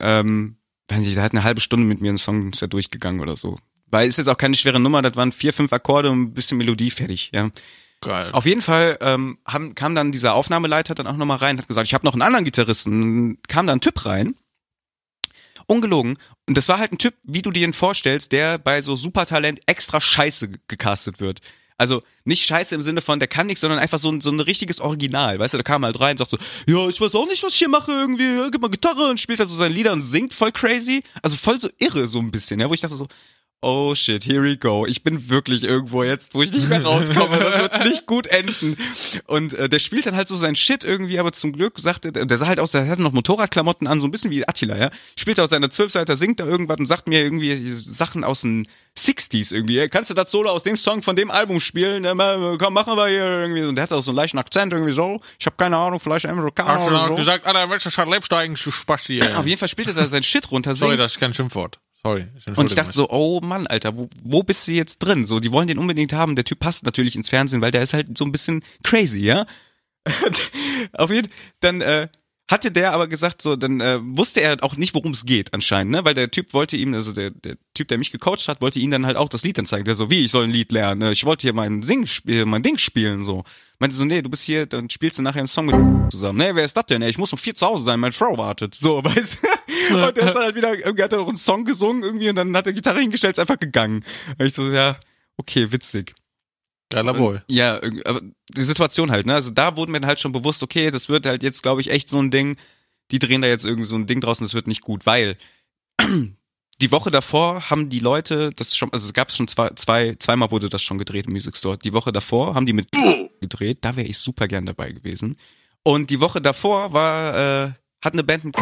[0.00, 0.56] Ähm,
[0.88, 3.36] weiß nicht, der hat eine halbe Stunde mit mir einen Song ist ja durchgegangen oder
[3.36, 3.58] so.
[3.86, 6.58] Weil ist jetzt auch keine schwere Nummer, das waren vier, fünf Akkorde und ein bisschen
[6.58, 7.50] Melodie fertig, ja.
[8.00, 8.30] Geil.
[8.32, 11.86] Auf jeden Fall ähm, haben, kam dann dieser Aufnahmeleiter dann auch nochmal rein, hat gesagt,
[11.86, 13.38] ich habe noch einen anderen Gitarristen.
[13.48, 14.34] Kam da ein Typ rein,
[15.66, 16.18] ungelogen.
[16.46, 19.60] Und das war halt ein Typ, wie du dir ihn vorstellst, der bei so Supertalent
[19.66, 21.40] extra scheiße ge- gecastet wird.
[21.76, 24.38] Also nicht scheiße im Sinne von, der kann nichts, sondern einfach so ein, so ein
[24.40, 25.38] richtiges Original.
[25.38, 27.52] Weißt du, da kam halt rein und sagt so, ja, ich weiß auch nicht, was
[27.52, 30.34] ich hier mache, irgendwie, gib mal Gitarre und spielt da so seine Lieder und singt
[30.34, 31.02] voll crazy.
[31.22, 33.08] Also voll so irre so ein bisschen, ja, wo ich dachte so,
[33.64, 34.86] oh shit, here we go.
[34.86, 37.38] Ich bin wirklich irgendwo jetzt, wo ich nicht mehr rauskomme.
[37.38, 38.76] Das wird nicht gut enden.
[39.26, 42.38] Und äh, der spielt dann halt so sein Shit irgendwie, aber zum Glück sagte, der
[42.38, 44.90] sah halt aus, der hatte noch Motorradklamotten an, so ein bisschen wie Attila, ja.
[45.16, 49.52] Spielt aus seiner Zwölfseiter, singt da irgendwas und sagt mir irgendwie Sachen aus den 60s
[49.52, 49.88] irgendwie.
[49.88, 52.04] Kannst du das Solo aus dem Song von dem Album spielen?
[52.58, 53.62] Komm, machen wir hier irgendwie.
[53.62, 55.20] Und der hat auch so einen leichten Akzent irgendwie so.
[55.38, 57.14] Ich habe keine Ahnung, vielleicht Amerikaner Hast du oder so.
[57.14, 58.32] gesagt, Alter, welcher lebst
[58.66, 59.34] du Spasti, ey?
[59.34, 61.78] Auf jeden Fall spielt er da sein Shit runter, Sorry, das ist kein Schimpfwort.
[62.04, 62.26] Sorry.
[62.56, 65.24] Und ich dachte so, oh Mann, Alter, wo, wo bist du jetzt drin?
[65.24, 66.36] So, die wollen den unbedingt haben.
[66.36, 69.46] Der Typ passt natürlich ins Fernsehen, weil der ist halt so ein bisschen crazy, ja?
[70.92, 72.08] Auf jeden dann äh,
[72.50, 75.92] hatte der aber gesagt, so, dann äh, wusste er auch nicht, worum es geht anscheinend,
[75.92, 76.04] ne?
[76.04, 78.90] Weil der Typ wollte ihm, also der, der Typ, der mich gecoacht hat, wollte ihm
[78.90, 79.86] dann halt auch das Lied dann zeigen.
[79.86, 81.00] Der so, wie, ich soll ein Lied lernen?
[81.00, 81.12] ne?
[81.12, 83.44] Ich wollte hier mein Sing spielen, mein Ding spielen, so.
[83.78, 86.38] Meinte so, nee, du bist hier, dann spielst du nachher einen Song mit zusammen.
[86.38, 87.00] Nee, wer ist das denn?
[87.00, 88.74] Ey, ich muss um vier zu Hause sein, meine Frau wartet.
[88.74, 89.96] So, weißt du?
[89.96, 92.36] Und der ist dann halt wieder, irgendwie hat er noch einen Song gesungen irgendwie und
[92.36, 94.04] dann hat er Gitarre hingestellt, ist einfach gegangen.
[94.38, 94.96] Und ich so, ja,
[95.38, 96.14] okay, witzig.
[96.94, 97.40] Geiler Boy.
[97.48, 98.20] Ja, aber
[98.56, 99.34] die Situation halt, ne?
[99.34, 101.90] Also da wurden mir dann halt schon bewusst, okay, das wird halt jetzt, glaube ich,
[101.90, 102.56] echt so ein Ding.
[103.10, 105.36] Die drehen da jetzt irgendwie so ein Ding draußen, das wird nicht gut, weil
[106.00, 110.50] die Woche davor haben die Leute, das schon, also es gab schon zwei, zwei, zweimal
[110.50, 111.76] wurde das schon gedreht im Music Store.
[111.76, 112.88] Die Woche davor haben die mit
[113.40, 115.36] gedreht, da wäre ich super gern dabei gewesen.
[115.82, 118.56] Und die Woche davor war, äh, hat eine Band mit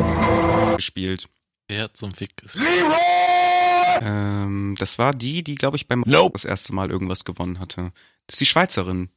[0.77, 1.29] gespielt.
[1.69, 2.59] Wer zum Fick ist.
[4.01, 6.33] Ähm, das war die, die, glaube ich, beim Nope.
[6.35, 7.93] das erste Mal irgendwas gewonnen hatte.
[8.27, 9.11] Das ist die Schweizerin.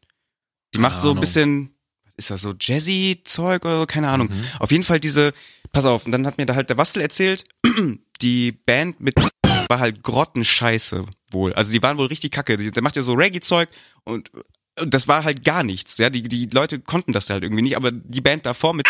[0.73, 1.21] Die Keine macht so ein Ahnung.
[1.21, 1.75] bisschen,
[2.06, 4.30] was ist das so, Jazzy-Zeug oder so, keine Ahnung.
[4.30, 4.45] Mhm.
[4.60, 5.34] Auf jeden Fall diese,
[5.71, 7.43] pass auf, und dann hat mir da halt der Wastel erzählt,
[8.21, 9.15] die Band mit
[9.69, 11.54] war halt grottenscheiße wohl.
[11.54, 12.58] Also die waren wohl richtig kacke.
[12.58, 13.69] Der macht ja so Reggae-Zeug
[14.04, 14.32] und,
[14.80, 15.97] und das war halt gar nichts.
[15.97, 18.88] Ja, die, die Leute konnten das halt irgendwie nicht, aber die Band davor mit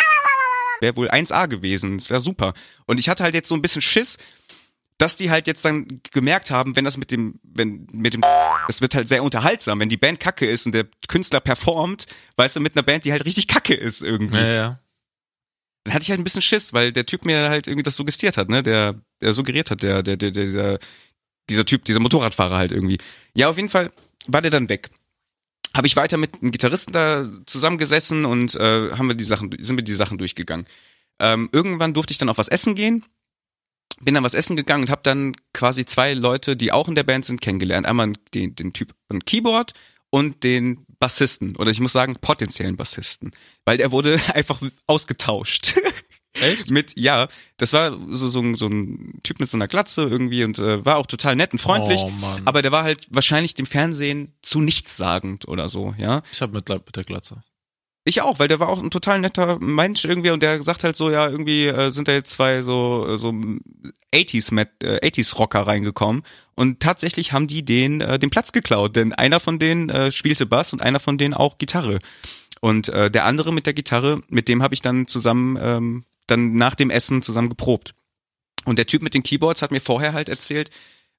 [0.82, 1.98] wäre wohl 1A gewesen.
[1.98, 2.54] Das wäre super.
[2.86, 4.18] Und ich hatte halt jetzt so ein bisschen Schiss,
[4.98, 8.22] dass die halt jetzt dann gemerkt haben, wenn das mit dem, wenn mit dem,
[8.68, 12.06] es wird halt sehr unterhaltsam, wenn die Band kacke ist und der Künstler performt,
[12.38, 14.38] weißt du, mit einer Band, die halt richtig kacke ist irgendwie.
[14.38, 14.80] Ja, ja.
[15.84, 18.38] Dann hatte ich halt ein bisschen Schiss, weil der Typ mir halt irgendwie das suggestiert
[18.38, 20.80] hat, ne, der, der suggeriert hat, der, der, der, der dieser,
[21.50, 22.98] dieser Typ, dieser Motorradfahrer halt irgendwie.
[23.36, 23.92] Ja, auf jeden Fall
[24.28, 24.90] war der dann weg.
[25.76, 29.76] Habe ich weiter mit einem Gitarristen da zusammengesessen und äh, haben wir die Sachen, sind
[29.76, 30.66] wir die Sachen durchgegangen.
[31.20, 33.06] Ähm, irgendwann durfte ich dann auf was essen gehen
[34.06, 37.04] bin dann was essen gegangen und habe dann quasi zwei Leute, die auch in der
[37.04, 37.86] Band sind, kennengelernt.
[37.86, 39.74] Einmal den, den Typ von Keyboard
[40.12, 43.32] und den Bassisten oder ich muss sagen potenziellen Bassisten,
[43.66, 45.74] weil der wurde einfach ausgetauscht.
[46.34, 46.70] Echt?
[46.72, 50.44] mit ja, das war so, so, ein- so ein Typ mit so einer Glatze irgendwie
[50.44, 52.12] und äh, war auch total nett und freundlich, Oh,
[52.46, 56.22] aber der war halt wahrscheinlich dem Fernsehen zu nichtssagend oder so, ja.
[56.32, 57.44] Ich hab Mitleid mit der Glatze.
[58.08, 60.96] Ich auch, weil der war auch ein total netter Mensch irgendwie und der sagt halt
[60.96, 63.30] so, ja, irgendwie äh, sind da jetzt zwei so äh, so
[64.14, 66.22] 80s Met, äh, 80s Rocker reingekommen
[66.54, 70.46] und tatsächlich haben die den äh, den Platz geklaut, denn einer von denen äh, spielte
[70.46, 71.98] Bass und einer von denen auch Gitarre.
[72.62, 76.56] Und äh, der andere mit der Gitarre, mit dem habe ich dann zusammen ähm, dann
[76.56, 77.96] nach dem Essen zusammen geprobt.
[78.66, 80.70] Und der Typ mit den Keyboards hat mir vorher halt erzählt,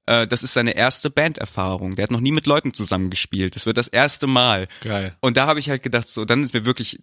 [0.07, 1.97] äh, das ist seine erste Banderfahrung.
[1.97, 3.57] Der hat noch nie mit Leuten zusammengespielt.
[3.57, 4.69] Das wird das erste Mal.
[4.81, 5.17] Geil.
[5.21, 7.03] Und da habe ich halt gedacht, so, dann ist mir wirklich,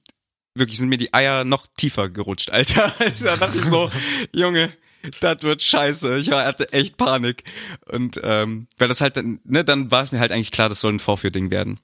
[0.56, 2.94] wirklich sind mir die Eier noch tiefer gerutscht, Alter.
[3.24, 3.89] da dachte ich so,
[4.34, 4.74] Junge,
[5.20, 6.18] das wird scheiße.
[6.18, 7.44] Ich hatte echt Panik.
[7.86, 10.82] Und ähm, weil das halt, dann, ne, dann war es mir halt eigentlich klar, das
[10.82, 11.80] soll ein Vorführding werden.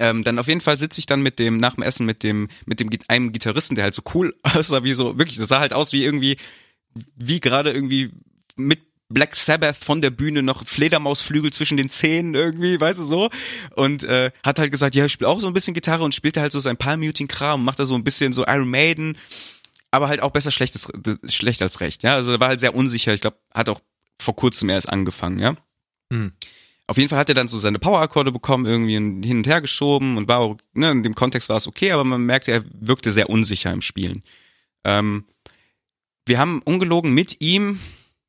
[0.00, 2.48] Ähm, dann auf jeden Fall sitze ich dann mit dem, nach dem Essen mit dem,
[2.66, 5.72] mit dem einem Gitarristen, der halt so cool aussah, wie so, wirklich, das sah halt
[5.72, 6.36] aus wie irgendwie,
[7.14, 8.10] wie gerade irgendwie
[8.56, 8.80] mit
[9.14, 13.30] Black Sabbath von der Bühne noch Fledermausflügel zwischen den Zähnen irgendwie, weißt du so?
[13.76, 16.40] Und äh, hat halt gesagt, ja, ich spiele auch so ein bisschen Gitarre und spielte
[16.40, 19.16] halt so sein Palm-Muting-Kram und macht da so ein bisschen so Iron Maiden,
[19.90, 20.92] aber halt auch besser schlechtes,
[21.28, 22.14] schlecht als recht, ja?
[22.14, 23.80] Also er war halt sehr unsicher, ich glaube, hat auch
[24.20, 25.56] vor kurzem erst angefangen, ja?
[26.12, 26.32] Hm.
[26.86, 30.18] Auf jeden Fall hat er dann so seine Power-Akkorde bekommen, irgendwie hin und her geschoben
[30.18, 33.10] und war auch, ne, in dem Kontext war es okay, aber man merkte, er wirkte
[33.10, 34.22] sehr unsicher im Spielen.
[34.84, 35.24] Ähm,
[36.26, 37.80] wir haben ungelogen mit ihm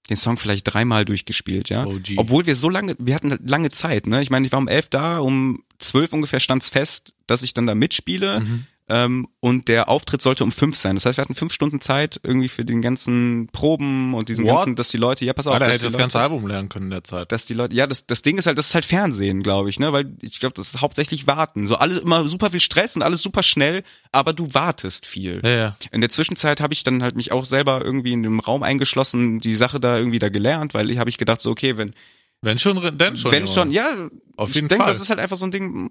[0.10, 1.86] den Song vielleicht dreimal durchgespielt, ja.
[1.86, 2.14] OG.
[2.18, 4.22] Obwohl wir so lange, wir hatten lange Zeit, ne?
[4.22, 7.66] Ich meine, ich war um elf da, um zwölf ungefähr stand's fest, dass ich dann
[7.66, 8.40] da mitspiele.
[8.40, 8.66] Mhm.
[8.88, 10.96] Ähm, und der Auftritt sollte um fünf sein.
[10.96, 14.58] Das heißt, wir hatten fünf Stunden Zeit irgendwie für den ganzen Proben und diesen What?
[14.58, 16.86] ganzen, dass die Leute, ja, pass auf, Alter, hätte das ganze Leute, Album lernen können
[16.86, 17.32] in der Zeit.
[17.32, 19.80] dass die Leute, ja, das, das Ding ist halt, das ist halt Fernsehen, glaube ich,
[19.80, 21.66] ne, weil ich glaube, das ist hauptsächlich Warten.
[21.66, 25.42] So alles immer super viel Stress und alles super schnell, aber du wartest viel.
[25.44, 25.78] Ja, ja.
[25.92, 29.40] In der Zwischenzeit habe ich dann halt mich auch selber irgendwie in dem Raum eingeschlossen,
[29.40, 31.96] die Sache da irgendwie da gelernt, weil ich habe ich gedacht so okay, wenn
[32.42, 33.32] Wenn schon, denn schon.
[33.32, 33.52] Wenn Junge.
[33.52, 34.10] schon, ja.
[34.38, 34.94] Auf ich jeden denke, Fall.
[34.94, 35.90] das ist halt einfach so ein Ding.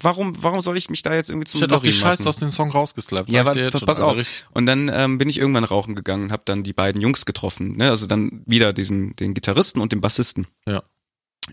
[0.00, 2.36] Warum, warum soll ich mich da jetzt irgendwie zum ich hätte auch die Scheiße aus
[2.36, 3.30] dem Song rausgeslappt.
[3.30, 4.16] Ja, aber pass auf.
[4.52, 7.76] Und dann ähm, bin ich irgendwann rauchen gegangen und habe dann die beiden Jungs getroffen.
[7.76, 7.90] Ne?
[7.90, 10.46] Also dann wieder diesen den Gitarristen und den Bassisten.
[10.66, 10.82] Ja.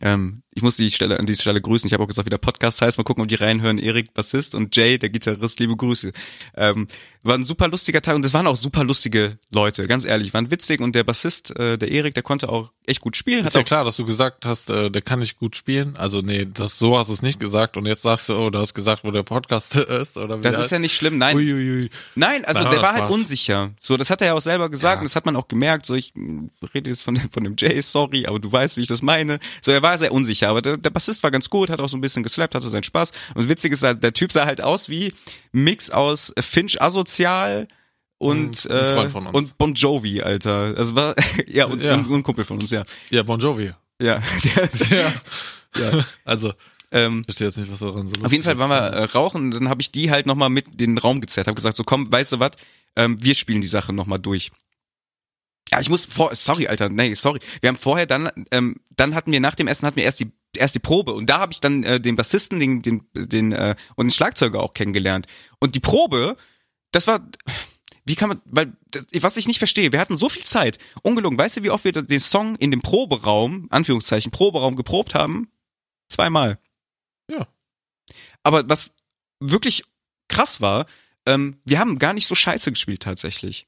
[0.02, 1.88] Ähm, ich muss die Stelle an dieser Stelle grüßen.
[1.88, 2.98] Ich habe auch gesagt, wie der Podcast heißt.
[2.98, 3.78] Mal gucken, ob die reinhören.
[3.78, 5.60] Erik, Bassist und Jay, der Gitarrist.
[5.60, 6.12] Liebe Grüße.
[6.56, 6.88] Ähm,
[7.24, 9.88] war ein super lustiger Tag und es waren auch super lustige Leute.
[9.88, 13.16] Ganz ehrlich, waren witzig und der Bassist, äh, der Erik, der konnte auch echt gut
[13.18, 13.46] spielen.
[13.46, 15.96] Ist ja klar, dass du gesagt hast, äh, der kann nicht gut spielen.
[15.98, 18.60] Also nee, das so hast du es nicht gesagt und jetzt sagst du, oh, du
[18.60, 21.18] hast gesagt, wo der Podcast ist oder wie das ist ja nicht schlimm.
[21.18, 21.90] Nein, Uiuiui.
[22.16, 23.12] Nein, also Nein, der war halt Spaß.
[23.12, 23.72] unsicher.
[23.80, 25.00] So, das hat er ja auch selber gesagt Ja.
[25.00, 25.86] und das hat man auch gemerkt.
[25.86, 28.82] So, ich mh, rede jetzt von dem, von dem Jay, sorry, aber du weißt, wie
[28.82, 29.40] ich das meine.
[29.62, 31.98] So, er war sehr unsicher, aber der, der Bassist war ganz gut, hat auch so
[31.98, 33.12] ein bisschen geslappt, hatte seinen Spaß.
[33.34, 35.14] Und das Witzige ist, halt, der Typ sah halt aus wie
[35.52, 37.68] Mix aus Finch asozial
[38.18, 40.76] und, Freund äh, und Bon Jovi, Alter.
[40.78, 41.16] Also war
[41.48, 41.96] ja und, Ja.
[41.96, 42.84] Und, ein Kumpel von uns, ja.
[43.10, 43.72] Ja, Bon Jovi.
[44.02, 44.22] Ja,
[44.90, 45.14] Ja.
[45.78, 46.06] ja.
[46.26, 46.54] Also,
[46.92, 49.52] Ähm, ich verstehe jetzt nicht, was daran so Auf jeden Fall waren wir äh, rauchen
[49.52, 52.12] dann habe ich die halt nochmal mit in den Raum gezerrt, habe gesagt, so komm,
[52.12, 52.52] weißt du was,
[52.96, 54.52] ähm, wir spielen die Sache nochmal durch.
[55.72, 57.40] Ja, ich muss vor, sorry, Alter, nee, sorry.
[57.62, 60.32] Wir haben vorher dann, ähm, dann hatten wir nach dem Essen hatten wir erst die
[60.58, 63.76] erst die Probe und da habe ich dann äh, den Bassisten, den den den äh,
[63.96, 65.28] und den Schlagzeuger auch kennengelernt.
[65.60, 66.36] Und die Probe,
[66.92, 67.28] das war
[68.10, 71.38] wie kann man, weil das, was ich nicht verstehe, wir hatten so viel Zeit, ungelogen.
[71.38, 75.52] Weißt du, wie oft wir den Song in dem Proberaum, Anführungszeichen Proberaum geprobt haben?
[76.08, 76.58] Zweimal.
[77.30, 77.48] Ja.
[78.42, 78.96] Aber was
[79.40, 79.84] wirklich
[80.28, 80.88] krass war,
[81.28, 83.68] ähm, wir haben gar nicht so scheiße gespielt tatsächlich.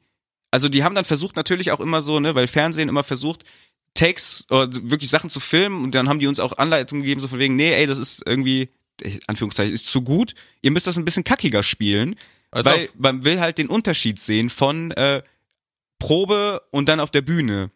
[0.50, 3.46] Also die haben dann versucht natürlich auch immer so, ne, weil Fernsehen immer versucht,
[3.94, 7.28] Takes oder wirklich Sachen zu filmen und dann haben die uns auch Anleitungen gegeben, so
[7.28, 8.70] von wegen, nee, ey, das ist irgendwie,
[9.02, 12.16] äh, Anführungszeichen, ist zu gut, ihr müsst das ein bisschen kackiger spielen,
[12.52, 13.00] Als weil ob.
[13.00, 15.22] man will halt den Unterschied sehen von äh,
[16.00, 17.72] Probe und dann auf der Bühne.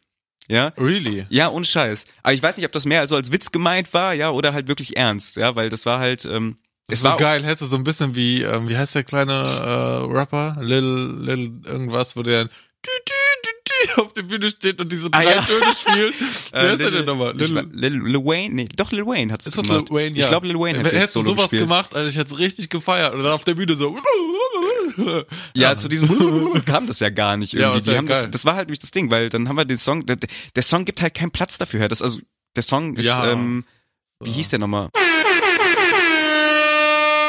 [0.47, 1.25] Ja, Really?
[1.30, 2.06] ja, ohne Scheiß.
[2.21, 4.67] Aber ich weiß nicht, ob das mehr also als Witz gemeint war, ja, oder halt
[4.67, 7.65] wirklich ernst, ja, weil das war halt, ähm, Das es war so geil, hättest du
[7.65, 10.58] so ein bisschen wie, ähm, wie heißt der kleine äh, Rapper?
[10.62, 12.49] Lil, Lil irgendwas, wo der dann
[13.98, 15.41] auf der Bühne steht und diese Ah, drei ja.
[15.41, 16.13] Töne spielt.
[16.52, 17.36] Wer Äh, ist der denn nochmal?
[17.36, 18.54] Lil, Lil, Lil Wayne?
[18.56, 19.89] Nee, doch Lil Wayne hat es gemacht.
[19.89, 20.15] Lil Wayne?
[20.17, 20.24] Ja.
[20.26, 21.63] Ich glaube Lil Wayne hat Hättest du sowas gespielt.
[21.63, 23.13] gemacht, Alter, ich hätte es richtig gefeiert.
[23.13, 23.95] Und dann auf der Bühne so.
[25.54, 27.78] Ja, zu diesem kam das ja gar nicht Ja, irgendwie.
[27.80, 28.30] das Die haben das, geil.
[28.32, 30.15] das war halt nicht das Ding, weil dann haben wir den Song, der,
[30.56, 31.89] der Song gibt halt keinen Platz dafür her.
[31.89, 32.19] Das also
[32.56, 33.30] der Song ist, Ja.
[33.32, 33.65] ähm,
[34.21, 34.89] wie hieß der nochmal?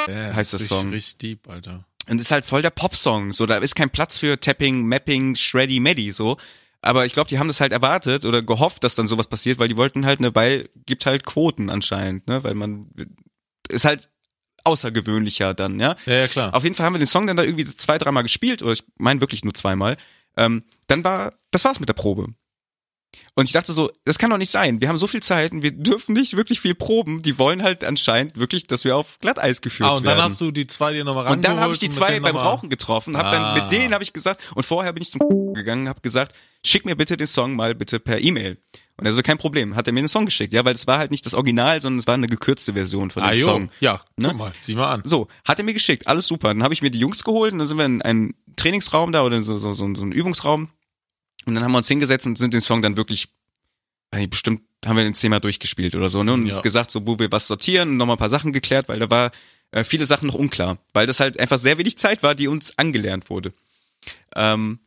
[0.08, 0.90] Ja, heißt das richtig, Song.
[0.90, 1.84] Richtig deep, Alter.
[2.08, 3.32] Und ist halt voll der Popsong.
[3.32, 6.36] So, da ist kein Platz für Tapping, Mapping, Shreddy, Meddy, so.
[6.82, 9.66] Aber ich glaube, die haben das halt erwartet oder gehofft, dass dann sowas passiert, weil
[9.68, 12.90] die wollten halt, ne, weil gibt halt Quoten anscheinend, ne, weil man
[13.68, 14.08] ist halt
[14.62, 15.96] außergewöhnlicher dann, ja.
[16.06, 16.54] Ja, ja, klar.
[16.54, 18.84] Auf jeden Fall haben wir den Song dann da irgendwie zwei, dreimal gespielt, oder ich
[18.98, 19.96] meine wirklich nur zweimal.
[20.36, 22.28] Ähm, dann war, das war's mit der Probe.
[23.34, 24.80] Und ich dachte so, das kann doch nicht sein.
[24.80, 27.20] Wir haben so viel Zeit und wir dürfen nicht wirklich viel proben.
[27.22, 30.24] Die wollen halt anscheinend wirklich, dass wir auf Glatteis geführt Ah, und dann werden.
[30.30, 32.70] hast du die zwei dir nochmal Und dann habe ich die und zwei beim Rauchen
[32.70, 33.32] getroffen, habe Ah.
[33.54, 35.20] dann mit denen habe ich gesagt und vorher bin ich zum
[35.54, 38.56] gegangen, habe gesagt, schick mir bitte den Song mal bitte per E-Mail.
[38.98, 40.98] Und er so kein Problem, hat er mir den Song geschickt, ja, weil es war
[40.98, 43.44] halt nicht das Original, sondern es war eine gekürzte Version von dem Ah, jo.
[43.44, 43.70] Song.
[43.80, 44.28] Ja, Ne?
[44.28, 45.02] guck mal, sieh mal an.
[45.04, 46.48] So, hat er mir geschickt, alles super.
[46.48, 49.22] Dann habe ich mir die Jungs geholt und dann sind wir in einen Trainingsraum da
[49.24, 50.70] oder so so so, so einen Übungsraum
[51.46, 53.28] und dann haben wir uns hingesetzt und sind den Song dann wirklich
[54.30, 56.32] bestimmt haben wir den zehnmal durchgespielt oder so, ne?
[56.32, 56.54] Und Ja.
[56.54, 59.10] uns gesagt, so wo wir was sortieren und nochmal ein paar Sachen geklärt, weil da
[59.10, 59.32] war
[59.72, 62.78] äh, viele Sachen noch unklar, weil das halt einfach sehr wenig Zeit war, die uns
[62.78, 63.52] angelernt wurde.
[64.34, 64.78] Ähm,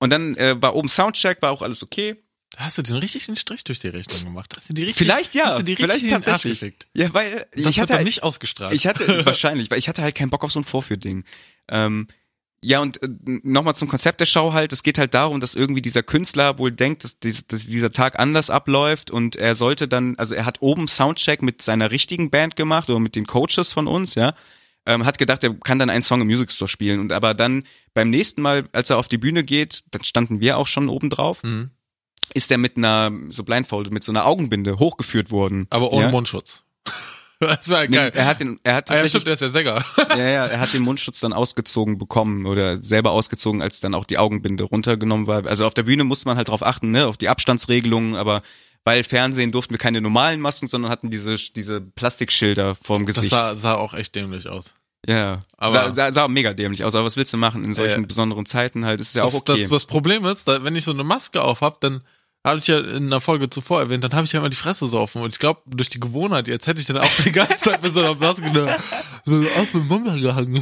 [0.00, 2.16] und dann äh, war oben Soundcheck, war auch alles okay.
[2.56, 4.52] Hast du den richtigen Strich durch die Rechnung gemacht.
[4.56, 6.74] Hast du die richtig, Vielleicht ja, die vielleicht tatsächlich.
[6.94, 8.74] Ja, weil Das ich hatte halt, nicht ausgestrahlt.
[8.74, 11.24] ich hatte wahrscheinlich, weil ich hatte halt keinen Bock auf so ein Vorführding.
[11.68, 12.06] Ähm,
[12.64, 13.08] ja, und äh,
[13.42, 16.72] nochmal zum Konzept der Show halt, es geht halt darum, dass irgendwie dieser Künstler wohl
[16.72, 20.62] denkt, dass, dies, dass dieser Tag anders abläuft und er sollte dann, also er hat
[20.62, 24.34] oben Soundcheck mit seiner richtigen Band gemacht oder mit den Coaches von uns, ja,
[24.86, 27.64] ähm, hat gedacht, er kann dann einen Song im Music Store spielen und aber dann
[27.92, 31.10] beim nächsten Mal, als er auf die Bühne geht, dann standen wir auch schon oben
[31.10, 31.70] drauf, Mhm.
[32.32, 35.66] ist er mit einer, so blindfolded, mit so einer Augenbinde hochgeführt worden.
[35.70, 36.10] Aber ohne ja?
[36.10, 36.64] Mundschutz.
[37.46, 38.12] Das war Nee, geil.
[38.14, 39.84] Er hat den, er hat ah, ja, tatsächlich stimmt, der ist ja Sänger.
[40.10, 44.04] ja, ja, er hat den Mundschutz dann ausgezogen bekommen oder selber ausgezogen, als dann auch
[44.04, 45.46] die Augenbinde runtergenommen war.
[45.46, 48.42] Also auf der Bühne musste man halt drauf achten, ne, auf die Abstandsregelungen, aber
[48.84, 53.30] weil Fernsehen durften wir keine normalen Masken, sondern hatten diese diese Plastikschilder vorm Das Gesicht.
[53.32, 54.74] sah, sah auch echt dämlich aus.
[55.06, 56.94] ja, Aber- sah, sah, sah mega dämlich aus.
[56.94, 58.06] Aber was willst du machen in solchen Ja.
[58.06, 59.00] besonderen Zeiten halt?
[59.00, 59.60] Ist ja Das, auch okay.
[59.60, 62.02] das, das Problem ist, da, wenn ich so eine Maske auf hab, dann
[62.44, 64.86] habe ich ja in einer Folge zuvor erwähnt, dann habe ich ja immer die Fresse
[64.86, 65.22] so offen.
[65.22, 67.92] Und ich glaube, durch die Gewohnheit, jetzt hätte ich dann auch die ganze Zeit mit
[67.92, 68.76] so einer Maske da,
[69.24, 70.54] so auf den Mund gehangen.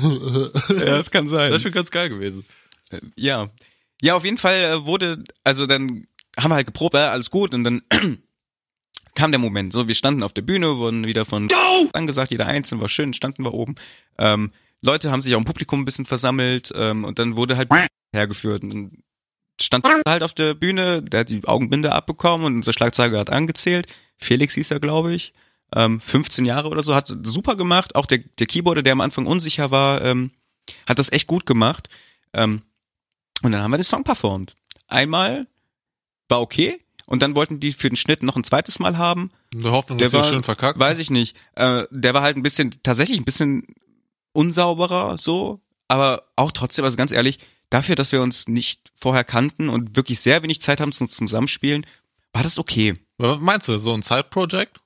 [0.71, 1.51] ja, das kann sein.
[1.51, 2.45] Das ist schon ganz geil gewesen.
[3.17, 3.49] Ja.
[4.01, 6.07] Ja, auf jeden Fall äh, wurde, also dann
[6.39, 7.83] haben wir halt geprobt, ja, alles gut und dann
[9.15, 9.73] kam der Moment.
[9.73, 11.49] So, wir standen auf der Bühne, wurden wieder von
[11.93, 13.75] angesagt, jeder einzeln war schön, standen wir oben.
[14.19, 14.51] Ähm,
[14.83, 17.69] Leute haben sich auch im Publikum ein bisschen versammelt ähm, und dann wurde halt
[18.13, 18.63] hergeführt.
[18.65, 19.03] Und dann
[19.63, 23.87] stand halt auf der Bühne, der hat die Augenbinde abbekommen und unser Schlagzeuger hat angezählt.
[24.19, 25.33] Felix hieß er, glaube ich.
[25.75, 27.95] Ähm, 15 Jahre oder so, hat super gemacht.
[27.95, 30.31] Auch der, der Keyboarder, der am Anfang unsicher war, ähm,
[30.89, 31.89] hat das echt gut gemacht.
[32.35, 32.63] Ähm,
[33.43, 34.55] und dann haben wir den Song performt.
[34.87, 35.47] Einmal
[36.29, 36.79] war okay.
[37.07, 39.31] Und dann wollten die für den Schnitt noch ein zweites Mal haben.
[39.53, 40.79] In der Hoffnung, Der dass war- schön verkackt.
[40.79, 41.37] Weiß ich nicht.
[41.57, 43.67] Äh, der war halt ein bisschen, tatsächlich ein bisschen
[44.33, 45.61] unsauberer so.
[45.89, 47.39] Aber auch trotzdem, also ganz ehrlich,
[47.73, 51.87] dafür, dass wir uns nicht vorher kannten und wirklich sehr wenig Zeit haben zum, Zusammenspielen,
[52.33, 52.95] war das okay.
[53.19, 54.81] Was meinst du, so ein Side-Project?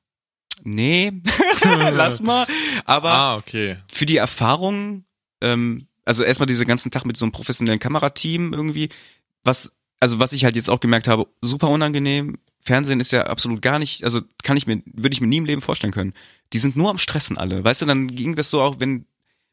[0.63, 1.13] Nee,
[1.65, 2.47] lass mal.
[2.85, 3.77] Aber Ah, okay.
[3.93, 5.05] für die Erfahrung,
[5.41, 8.89] ähm, also erstmal diese ganzen Tag mit so einem professionellen Kamerateam irgendwie,
[9.45, 12.39] was, also was ich halt jetzt auch gemerkt habe, super unangenehm.
[12.61, 15.45] Fernsehen ist ja absolut gar nicht, also kann ich mir, würde ich mir nie im
[15.45, 16.15] Leben vorstellen können.
[16.53, 17.63] Die sind nur am Stressen alle.
[17.63, 19.07] Weißt du, dann ging das so auch, wenn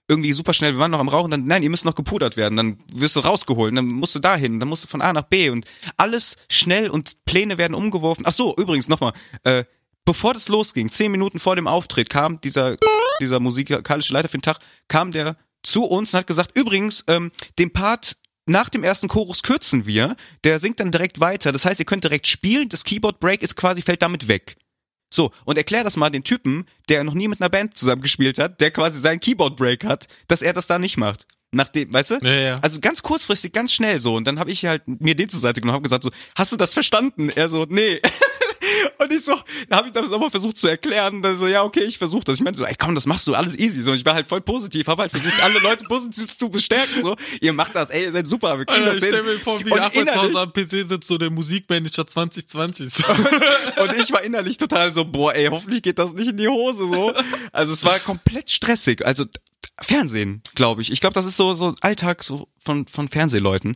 [0.08, 2.56] irgendwie super schnell, wir waren noch am Rauchen, dann, nein, ihr müsst noch gepudert werden,
[2.56, 5.50] dann wirst du rausgeholt, dann musst du dahin, dann musst du von A nach B
[5.50, 5.66] und
[5.98, 8.26] alles schnell und Pläne werden umgeworfen.
[8.28, 9.14] Ach so, übrigens nochmal,
[9.44, 9.64] äh,
[10.06, 12.76] bevor das losging, zehn Minuten vor dem Auftritt, kam dieser,
[13.22, 17.32] dieser musikalische Leiter für den Tag, kam der zu uns und hat gesagt, übrigens, ähm,
[17.58, 21.54] den Part nach dem ersten Chorus kürzen wir, der singt dann direkt weiter.
[21.54, 24.58] Das heißt, ihr könnt direkt spielen, das Keyboard Break ist quasi, fällt damit weg.
[25.14, 28.60] So, und erklär das mal den Typen, der noch nie mit einer Band zusammengespielt hat,
[28.62, 31.28] der quasi seinen Keyboard Break hat, dass er das da nicht macht.
[31.52, 32.16] Nachdem, weißt du?
[32.24, 32.60] Ja, ja.
[32.64, 34.16] Also ganz kurzfristig, ganz schnell so.
[34.16, 36.58] Und dann habe ich halt mir den zur Seite genommen und gesagt so, hast du
[36.58, 37.30] das verstanden?
[37.30, 38.02] Er so, nee.
[38.98, 41.22] Und ich so, da habe ich das nochmal versucht zu erklären.
[41.22, 42.38] Dann so, ja, okay, ich versuche das.
[42.38, 43.82] Ich meinte so, ey, komm, das machst du alles easy.
[43.84, 47.02] So, ich war halt voll positiv, habe halt versucht, alle Leute positiv zu bestärken.
[47.02, 49.20] So, ihr macht das, ey, ihr seid super, wir kriegen Alter, das ich hin.
[49.20, 52.94] stell mir vor, wie Und Ahmed zu Hause am PC sitzt, so der Musikmanager 2020.
[52.94, 53.04] So.
[53.82, 56.88] Und ich war innerlich total so, boah, ey, hoffentlich geht das nicht in die Hose
[56.88, 57.14] so.
[57.52, 59.06] Also es war komplett stressig.
[59.06, 59.26] Also
[59.80, 60.92] Fernsehen, glaube ich.
[60.92, 63.76] Ich glaube, das ist so so Alltag so von von Fernsehleuten.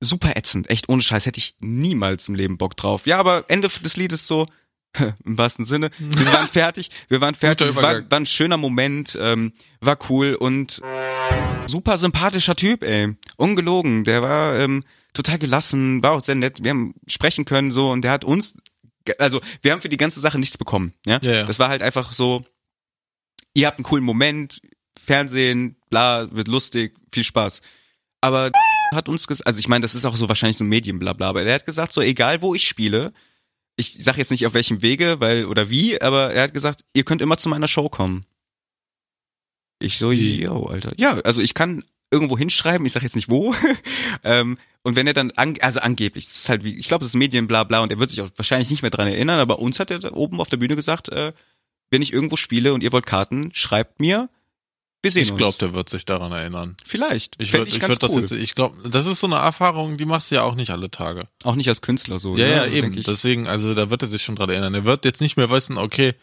[0.00, 3.06] Super ätzend, echt ohne Scheiß hätte ich niemals im Leben Bock drauf.
[3.06, 4.46] Ja, aber Ende des Liedes so
[5.24, 5.90] im wahrsten Sinne.
[5.98, 7.68] Wir waren fertig, wir waren fertig.
[7.68, 10.80] Es war, war ein schöner Moment, ähm, war cool und
[11.66, 13.14] super sympathischer Typ, ey.
[13.36, 14.04] Ungelogen.
[14.04, 16.62] Der war ähm, total gelassen, war auch sehr nett.
[16.62, 18.56] Wir haben sprechen können so und der hat uns,
[19.18, 20.94] also wir haben für die ganze Sache nichts bekommen.
[21.06, 21.44] Ja, Ja, ja.
[21.44, 22.42] das war halt einfach so.
[23.52, 24.62] Ihr habt einen coolen Moment,
[25.02, 27.62] Fernsehen, bla, wird lustig, viel Spaß.
[28.20, 28.52] Aber
[28.92, 31.54] hat uns gesagt, also ich meine, das ist auch so wahrscheinlich so Medienblabla, aber er
[31.54, 33.12] hat gesagt, so egal wo ich spiele,
[33.76, 37.04] ich sag jetzt nicht auf welchem Wege, weil oder wie, aber er hat gesagt, ihr
[37.04, 38.24] könnt immer zu meiner Show kommen.
[39.78, 40.92] Ich so, yo, Alter.
[40.98, 43.54] Ja, also ich kann irgendwo hinschreiben, ich sag jetzt nicht wo.
[44.24, 47.10] ähm, und wenn er dann, an, also angeblich, das ist halt wie, ich glaube, das
[47.10, 49.58] ist Medien, bla bla, und er wird sich auch wahrscheinlich nicht mehr dran erinnern, aber
[49.58, 51.32] uns hat er da oben auf der Bühne gesagt, äh,
[51.90, 54.28] wenn ich irgendwo spiele und ihr wollt Karten, schreibt mir.
[55.02, 56.76] Wir sehen Ich glaube, der wird sich daran erinnern.
[56.84, 57.34] Vielleicht.
[57.38, 58.20] Ich würde ich ganz würd das cool.
[58.20, 60.90] jetzt, ich glaube, das ist so eine Erfahrung, die machst du ja auch nicht alle
[60.90, 61.26] Tage.
[61.44, 62.36] Auch nicht als Künstler so.
[62.36, 62.52] Ja, ne?
[62.52, 62.98] ja, Also eben.
[62.98, 63.06] Ich.
[63.06, 64.74] Deswegen, also da wird er sich schon dran erinnern.
[64.74, 66.14] Er wird jetzt nicht mehr wissen, okay,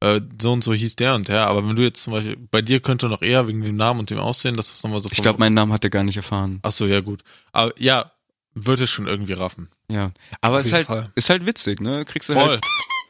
[0.00, 2.62] äh, so und so hieß der und der, aber wenn du jetzt zum Beispiel, bei
[2.62, 5.22] dir könnte noch eher wegen dem Namen und dem Aussehen, dass das nochmal so ich
[5.22, 6.58] glaube, meinen Namen hat er gar nicht erfahren.
[6.62, 7.22] Ach so, ja gut.
[7.52, 8.10] Aber ja,
[8.54, 9.68] wird es schon irgendwie raffen.
[9.88, 10.10] Ja.
[10.40, 11.10] Aber Auf es ist halt, Fall.
[11.14, 12.04] ist halt witzig, ne?
[12.04, 12.48] Kriegst du Voll.
[12.48, 12.60] halt,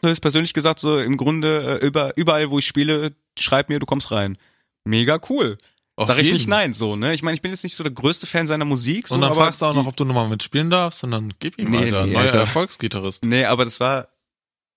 [0.02, 3.78] du hast persönlich gesagt, so im Grunde, äh, über, überall, wo ich spiele, schreib mir,
[3.78, 4.36] du kommst rein.
[4.84, 5.58] Mega cool.
[5.96, 6.36] Auf Sag ich jeden.
[6.36, 7.12] nicht nein, so, ne?
[7.12, 9.34] Ich meine, ich bin jetzt nicht so der größte Fan seiner Musik, so, und dann
[9.34, 12.06] fragst du auch noch, ob du nochmal mitspielen darfst und dann gib ihm Nee, Alter,
[12.06, 12.38] nee, neuer Alter.
[12.38, 13.26] Erfolgsgitarrist.
[13.26, 14.08] Nee, aber das war,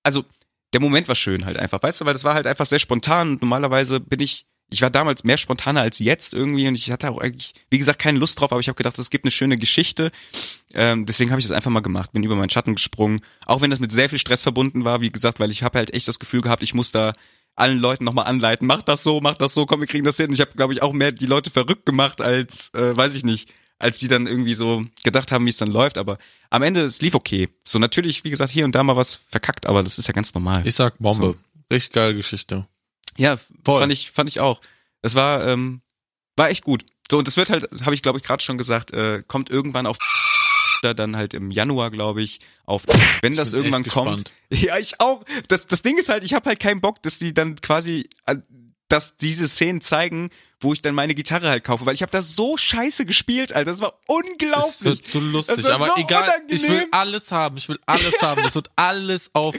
[0.04, 0.26] also,
[0.74, 3.30] der Moment war schön halt einfach, weißt du, weil das war halt einfach sehr spontan
[3.30, 7.10] und normalerweise bin ich, ich war damals mehr spontaner als jetzt irgendwie und ich hatte
[7.10, 9.58] auch eigentlich, wie gesagt, keine Lust drauf, aber ich habe gedacht, es gibt eine schöne
[9.58, 10.12] Geschichte.
[10.74, 13.70] Ähm, deswegen habe ich das einfach mal gemacht, bin über meinen Schatten gesprungen, auch wenn
[13.70, 16.20] das mit sehr viel Stress verbunden war, wie gesagt, weil ich habe halt echt das
[16.20, 17.14] Gefühl gehabt, ich muss da
[17.56, 20.32] allen Leuten nochmal anleiten, mach das so, mach das so, komm, wir kriegen das hin.
[20.32, 23.54] Ich habe, glaube ich, auch mehr die Leute verrückt gemacht als, äh, weiß ich nicht,
[23.80, 25.98] als die dann irgendwie so gedacht haben, wie es dann läuft.
[25.98, 26.18] Aber
[26.50, 27.50] am Ende, es lief okay.
[27.64, 30.34] So natürlich, wie gesagt, hier und da mal was verkackt, aber das ist ja ganz
[30.34, 30.66] normal.
[30.66, 31.36] Ich sag Bombe.
[31.72, 32.66] Richtig geile Geschichte.
[33.18, 33.80] ja, Voll.
[33.80, 34.62] fand ich, fand ich auch.
[35.02, 35.82] Es war, ähm,
[36.36, 36.86] war echt gut.
[37.10, 39.86] So, und das wird halt, habe ich glaube ich gerade schon gesagt, äh, kommt irgendwann
[39.86, 39.98] auf
[40.84, 42.84] dann halt im Januar, glaube ich, auf
[43.22, 44.26] wenn das bin irgendwann kommt.
[44.26, 44.32] gespannt.
[44.64, 45.24] Ja, ich auch.
[45.48, 48.36] Das, das Ding ist halt, ich habe halt keinen Bock, dass die dann quasi, äh,
[48.90, 52.22] dass diese Szenen zeigen, wo ich dann meine Gitarre halt kaufe, weil ich habe da
[52.22, 53.72] so scheiße gespielt, Alter.
[53.72, 54.84] Das war unglaublich.
[54.84, 56.30] wird so lustig, Das wird aber so egal.
[56.50, 56.90] Ich will unangenehm.
[56.94, 57.58] alles haben.
[57.58, 58.44] Ich will alles haben.
[58.44, 59.56] Das wird alles auf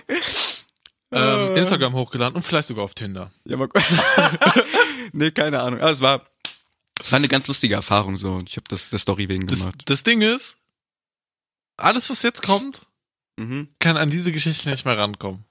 [1.13, 1.59] ähm, Äh.
[1.59, 3.31] Instagram hochgeladen und vielleicht sogar auf Tinder.
[3.45, 3.69] Ja, mal
[5.13, 5.81] Nee, keine Ahnung.
[5.81, 6.21] Aber es war,
[7.11, 8.39] war eine ganz lustige Erfahrung so.
[8.47, 9.83] Ich habe das der Story wegen Das, gemacht.
[9.87, 10.57] das Ding ist,
[11.77, 12.87] alles was jetzt kommt,
[13.37, 13.69] Mhm.
[13.81, 15.45] kann an diese Geschichte nicht mehr rankommen.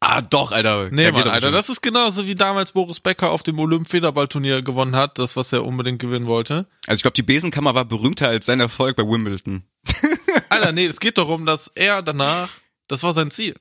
[0.00, 0.90] Ah, doch, Alter.
[0.90, 4.96] Nee, Der Mann, Alter, das ist genauso wie damals Boris Becker auf dem Olymp-Federballturnier gewonnen
[4.96, 6.66] hat, das, was er unbedingt gewinnen wollte.
[6.88, 9.64] Also ich glaube, die Besenkammer war berühmter als sein Erfolg bei Wimbledon.
[10.50, 12.50] Alter, nee, es geht darum, dass er danach,
[12.88, 13.54] das war sein Ziel.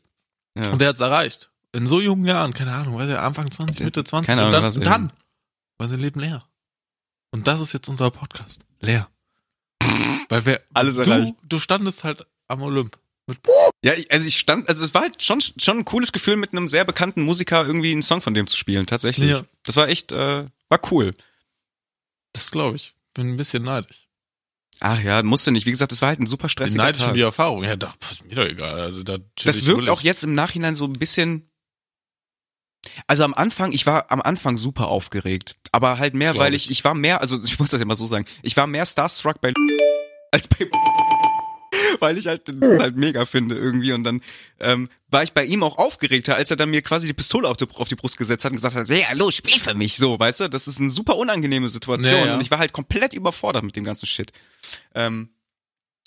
[0.58, 0.72] Ja.
[0.72, 1.50] Und er hat's erreicht.
[1.74, 4.28] In so jungen Jahren, keine Ahnung, weiß er, Anfang 20, Mitte 20.
[4.28, 5.14] Keine und Ahnung, dann, was und er- dann
[5.78, 6.44] war sein Leben leer.
[7.30, 8.66] Und das ist jetzt unser Podcast.
[8.82, 9.08] Leer.
[10.30, 11.36] Weil wir, Alles du, erreicht.
[11.44, 12.98] du standest halt am Olymp.
[13.28, 13.40] Mit,
[13.84, 16.68] Ja, also ich stand, also es war halt schon, schon ein cooles Gefühl, mit einem
[16.68, 19.30] sehr bekannten Musiker irgendwie einen Song von dem zu spielen, tatsächlich.
[19.32, 19.44] Ja.
[19.64, 21.14] Das war echt, äh, war cool.
[22.34, 22.94] das glaube ich.
[23.14, 24.08] Bin ein bisschen neidisch.
[24.80, 25.66] Ach ja, musste nicht.
[25.68, 27.16] Wie gesagt, das war halt ein super Bin stressiger neidisch um Tag.
[27.16, 27.64] die Erfahrung.
[27.64, 28.80] Ja, das ist mir doch egal.
[28.80, 31.51] Also, da Das wirkt auch jetzt im Nachhinein so ein bisschen.
[33.08, 36.72] Also am Anfang, ich war am Anfang super aufgeregt, aber halt mehr, Glaub weil ich.
[36.72, 39.40] ich, war mehr, also ich muss das ja mal so sagen, ich war mehr starstruck
[39.40, 39.54] bei
[40.32, 40.68] als bei
[42.00, 44.22] weil ich halt den halt mega finde irgendwie und dann
[44.60, 47.58] ähm, war ich bei ihm auch aufgeregter, als er dann mir quasi die Pistole auf
[47.58, 50.20] die, auf die Brust gesetzt hat und gesagt hat, hey, hallo, spiel für mich so,
[50.20, 52.34] weißt du, das ist eine super unangenehme Situation Ja, ja.
[52.36, 54.32] und ich war halt komplett überfordert mit dem ganzen Shit.
[54.96, 55.30] Ähm,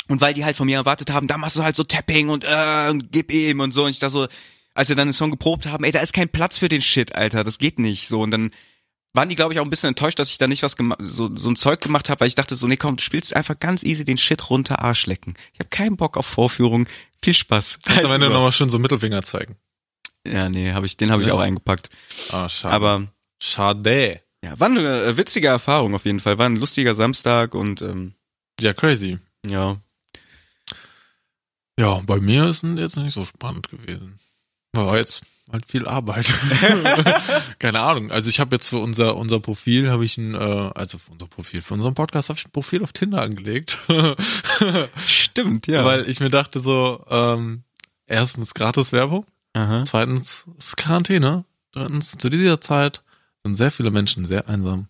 [0.09, 2.45] und weil die halt von mir erwartet haben, da machst du halt so Tapping und
[2.45, 3.85] äh, und gib ihm und so.
[3.85, 4.29] Und ich da so,
[4.75, 7.15] als wir dann den Song geprobt haben, ey, da ist kein Platz für den Shit,
[7.15, 8.09] Alter, das geht nicht.
[8.09, 8.51] So, und dann
[9.15, 11.35] waren die, glaube ich, auch ein bisschen enttäuscht, dass ich da nicht was gemacht, so,
[11.37, 13.85] so ein Zeug gemacht habe, weil ich dachte so, nee, komm, du spielst einfach ganz
[13.85, 15.35] easy den Shit runter, Arsch lecken.
[15.53, 16.89] Ich habe keinen Bock auf Vorführung.
[17.23, 17.79] Viel Spaß.
[17.85, 18.33] Kannst am Ende so.
[18.33, 19.57] nochmal schön so Mittelfinger zeigen.
[20.27, 21.91] Ja, nee, hab ich, den habe ich auch eingepackt.
[22.33, 22.75] Ah, schade.
[22.75, 23.07] Aber
[23.41, 24.21] schade.
[24.43, 26.39] ja, war eine äh, witzige Erfahrung auf jeden Fall.
[26.39, 28.15] War ein lustiger Samstag und ähm,
[28.61, 29.19] Ja, crazy.
[29.47, 29.77] ja.
[31.79, 34.19] Ja, bei mir ist es jetzt nicht so spannend gewesen.
[34.75, 35.23] War jetzt
[35.53, 36.27] halt viel Arbeit.
[37.59, 38.11] Keine Ahnung.
[38.11, 40.39] Also ich habe jetzt für unser unser Profil habe ich ein äh,
[40.75, 43.79] also für unser Profil für unseren Podcast habe ich ein Profil auf Tinder angelegt,
[45.07, 45.85] Stimmt, ja.
[45.85, 47.63] weil ich mir dachte so ähm,
[48.07, 49.85] erstens gratis Werbung, Aha.
[49.85, 53.03] zweitens ist Quarantäne, drittens zu dieser Zeit
[53.43, 54.89] sind sehr viele Menschen sehr einsam,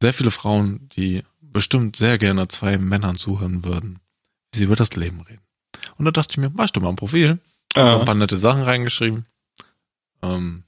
[0.00, 3.98] sehr viele Frauen, die bestimmt sehr gerne zwei Männern zuhören würden,
[4.52, 5.42] wie sie über das Leben reden.
[5.96, 7.38] Und da dachte ich mir, mach ich doch mal ein Profil.
[7.76, 7.98] Ah.
[7.98, 9.26] ein paar nette Sachen reingeschrieben.
[10.22, 10.64] Ähm,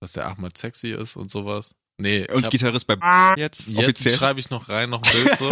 [0.00, 1.74] dass der Ahmed sexy ist und sowas.
[1.98, 2.96] Nee, ich Und hab, Gitarrist bei
[3.36, 4.14] jetzt, jetzt offiziell.
[4.16, 5.50] schreibe ich noch rein, noch ein Bild so.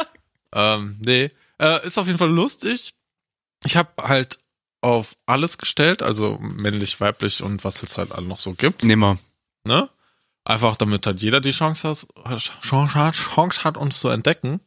[0.52, 1.30] ähm, nee,
[1.60, 2.94] äh, ist auf jeden Fall lustig.
[3.64, 4.38] Ich habe halt
[4.82, 9.18] auf alles gestellt, also männlich, weiblich und was es halt alle noch so gibt, Nimmer.
[9.64, 9.88] ne?
[10.44, 11.88] Einfach damit halt jeder die Chance
[12.24, 14.60] hat, Chance hat, Chance hat uns zu entdecken.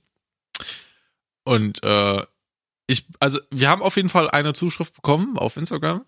[1.45, 2.25] Und äh,
[2.89, 6.03] ich, also wir haben auf jeden Fall eine Zuschrift bekommen auf Instagram.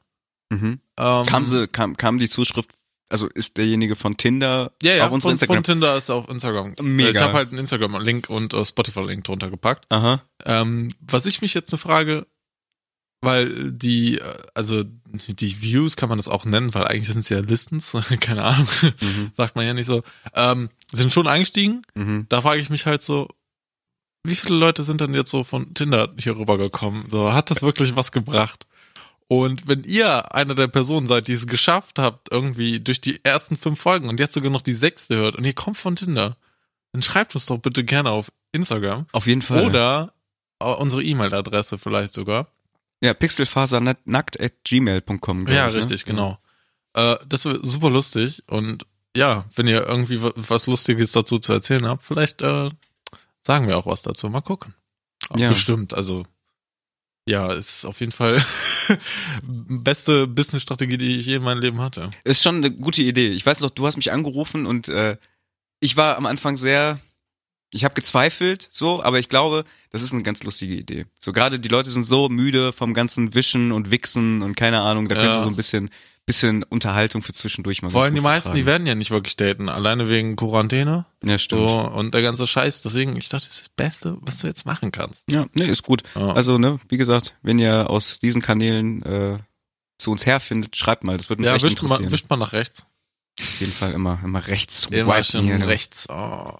[0.49, 0.79] Mhm.
[0.97, 2.71] Ähm, Kam, sie, kam, kam die Zuschrift,
[3.09, 5.57] also ist derjenige von Tinder ja, ja, auf unserem Instagram?
[5.57, 6.75] von Tinder ist auf Instagram.
[6.81, 7.09] Mega.
[7.11, 9.85] Ich habe halt einen Instagram-Link und äh, Spotify-Link drunter gepackt.
[9.89, 10.21] Aha.
[10.45, 12.25] Ähm, was ich mich jetzt eine Frage,
[13.21, 17.29] weil die, äh, also die Views kann man das auch nennen, weil eigentlich sind es
[17.29, 18.67] ja Listens, keine Ahnung,
[18.99, 19.31] Mhm.
[19.33, 20.01] sagt man ja nicht so,
[20.33, 21.83] ähm, sind schon eingestiegen.
[21.95, 22.25] Mhm.
[22.29, 23.27] Da frage ich mich halt so,
[24.23, 27.09] wie viele Leute sind denn jetzt so von Tinder hier rübergekommen?
[27.09, 28.67] So, hat das wirklich was gebracht?
[29.27, 33.55] Und wenn ihr einer der Personen seid, die es geschafft habt, irgendwie durch die ersten
[33.55, 36.35] fünf Folgen und jetzt sogar noch die sechste hört und ihr kommt von Tinder,
[36.91, 39.65] dann schreibt uns doch bitte gerne auf Instagram Auf jeden Fall.
[39.65, 40.13] oder
[40.59, 42.47] unsere E-Mail-Adresse vielleicht sogar.
[43.01, 45.47] Ja, pixelfasernackt at gmail.com.
[45.47, 45.73] Ja, ne?
[45.73, 46.37] richtig, genau.
[46.93, 51.53] Äh, das wird super lustig und ja, wenn ihr irgendwie wa- was Lustiges dazu zu
[51.53, 52.69] erzählen habt, vielleicht äh,
[53.45, 54.29] sagen wir auch was dazu.
[54.29, 54.73] Mal gucken.
[55.29, 55.49] Auch Ja.
[55.49, 56.25] Bestimmt, also
[57.27, 58.43] ja, ist auf jeden Fall
[59.43, 62.09] beste Business-Strategie, die ich je in meinem Leben hatte.
[62.23, 63.29] Ist schon eine gute Idee.
[63.29, 65.17] Ich weiß noch, du hast mich angerufen und äh,
[65.79, 66.99] ich war am Anfang sehr,
[67.73, 71.05] ich habe gezweifelt, so, aber ich glaube, das ist eine ganz lustige Idee.
[71.19, 75.07] So gerade die Leute sind so müde vom ganzen Wischen und Wichsen und keine Ahnung,
[75.07, 75.21] da Ja.
[75.21, 75.89] könnte so ein bisschen,
[76.25, 79.69] bisschen Unterhaltung für zwischendurch mal Vor allem die meisten, die werden ja nicht wirklich daten,
[79.69, 81.61] alleine wegen Quarantäne Ja, stimmt.
[81.61, 82.83] so, und der ganze Scheiß.
[82.83, 85.31] Deswegen, ich dachte, das ist das Beste, was du jetzt machen kannst.
[85.31, 86.03] Ja, nee, ist gut.
[86.15, 86.33] Ja.
[86.33, 89.39] Also, ne, wie gesagt, wenn ihr aus diesen Kanälen äh,
[89.97, 92.05] zu uns herfindet, schreibt mal, das würde uns ja, echt wischt interessieren.
[92.05, 92.85] mal, wischt mal nach rechts.
[93.39, 95.67] Auf jeden Fall immer, immer rechts Immer schön hier, ne?
[95.67, 96.07] rechts.
[96.09, 96.53] Oh.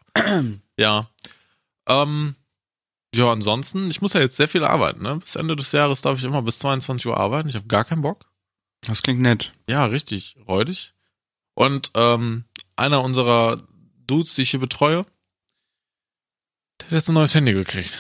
[0.78, 1.08] ja.
[1.88, 2.36] Ähm,
[3.14, 5.04] ja, ansonsten, ich muss ja jetzt sehr viel arbeiten.
[5.04, 5.18] Ne?
[5.18, 7.50] Bis Ende des Jahres darf ich immer bis 22 Uhr arbeiten.
[7.50, 8.26] Ich habe gar keinen Bock.
[8.82, 9.54] Das klingt nett.
[9.68, 10.94] Ja, richtig, räudig.
[11.54, 13.62] Und ähm, einer unserer
[14.08, 15.06] Dudes, die ich hier betreue,
[16.80, 17.98] der hat jetzt ein neues Handy gekriegt.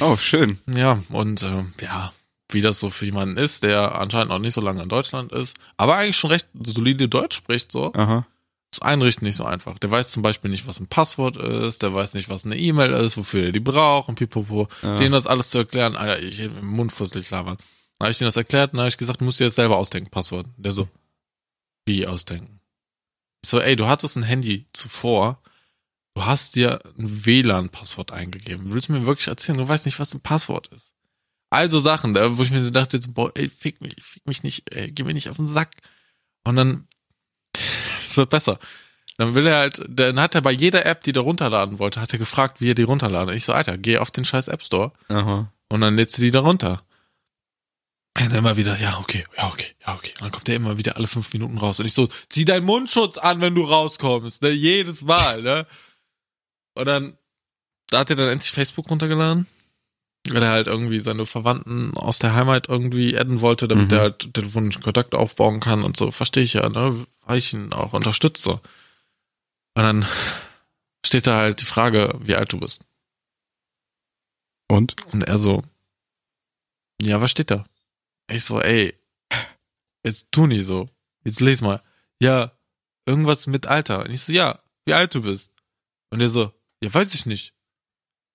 [0.00, 0.58] Oh, schön.
[0.66, 2.12] Ja, und äh, ja,
[2.50, 5.56] wie das so für jemanden ist, der anscheinend noch nicht so lange in Deutschland ist,
[5.76, 7.92] aber eigentlich schon recht solide Deutsch spricht, so.
[7.94, 8.26] Aha.
[8.70, 9.78] Das Einrichten nicht so einfach.
[9.78, 12.92] Der weiß zum Beispiel nicht, was ein Passwort ist, der weiß nicht, was eine E-Mail
[12.92, 14.68] ist, wofür er die braucht und pipopo.
[14.82, 14.96] Ja.
[14.96, 17.56] Denen das alles zu erklären, Alter, ich hätte dem Mund fusselig labern.
[17.98, 19.56] Dann habe ich denen das erklärt und dann habe ich gesagt, du musst dir jetzt
[19.56, 20.46] selber ausdenken, Passwort.
[20.56, 20.88] Der so,
[21.86, 22.60] Wie ausdenken?
[23.42, 25.40] Ich so, ey, du hattest ein Handy zuvor,
[26.14, 28.72] du hast dir ein WLAN-Passwort eingegeben.
[28.72, 30.94] Willst du mir wirklich erzählen, du weißt nicht, was ein Passwort ist?
[31.50, 34.42] Also Sachen, da, wo ich mir so dachte, so, boah, ey, fick mich, fick mich
[34.42, 35.76] nicht, ey, geh mir nicht auf den Sack.
[36.44, 36.86] Und dann,
[38.04, 38.58] es wird besser.
[39.16, 42.12] Dann will er halt, dann hat er bei jeder App, die er runterladen wollte, hat
[42.12, 43.34] er gefragt, wie er die runterladen.
[43.34, 45.52] Ich so, Alter, geh auf den scheiß App Store Aha.
[45.68, 46.82] und dann lädst du die da runter.
[48.18, 50.10] Und dann immer wieder, ja, okay, ja, okay, ja, okay.
[50.14, 51.78] Und dann kommt er immer wieder alle fünf Minuten raus.
[51.78, 54.50] Und ich so, zieh deinen Mundschutz an, wenn du rauskommst, ne?
[54.50, 55.66] Jedes Mal, ne?
[56.74, 57.16] Und dann,
[57.90, 59.46] da hat er dann endlich Facebook runtergeladen.
[60.30, 63.96] Weil er halt irgendwie seine Verwandten aus der Heimat irgendwie adden wollte, damit Mhm.
[63.96, 66.10] er halt telefonischen Kontakt aufbauen kann und so.
[66.10, 67.06] Verstehe ich ja, ne?
[67.24, 68.50] Weil ich ihn auch unterstütze.
[69.74, 70.04] Und dann
[71.06, 72.82] steht da halt die Frage, wie alt du bist.
[74.66, 74.96] Und?
[75.12, 75.62] Und er so,
[77.00, 77.64] ja, was steht da?
[78.30, 78.94] Ich so, ey,
[80.04, 80.88] jetzt tu nicht so.
[81.24, 81.82] Jetzt les mal.
[82.20, 82.52] Ja,
[83.06, 84.04] irgendwas mit Alter.
[84.04, 85.52] Und ich so, ja, wie alt du bist.
[86.10, 86.52] Und er so,
[86.82, 87.54] ja, weiß ich nicht.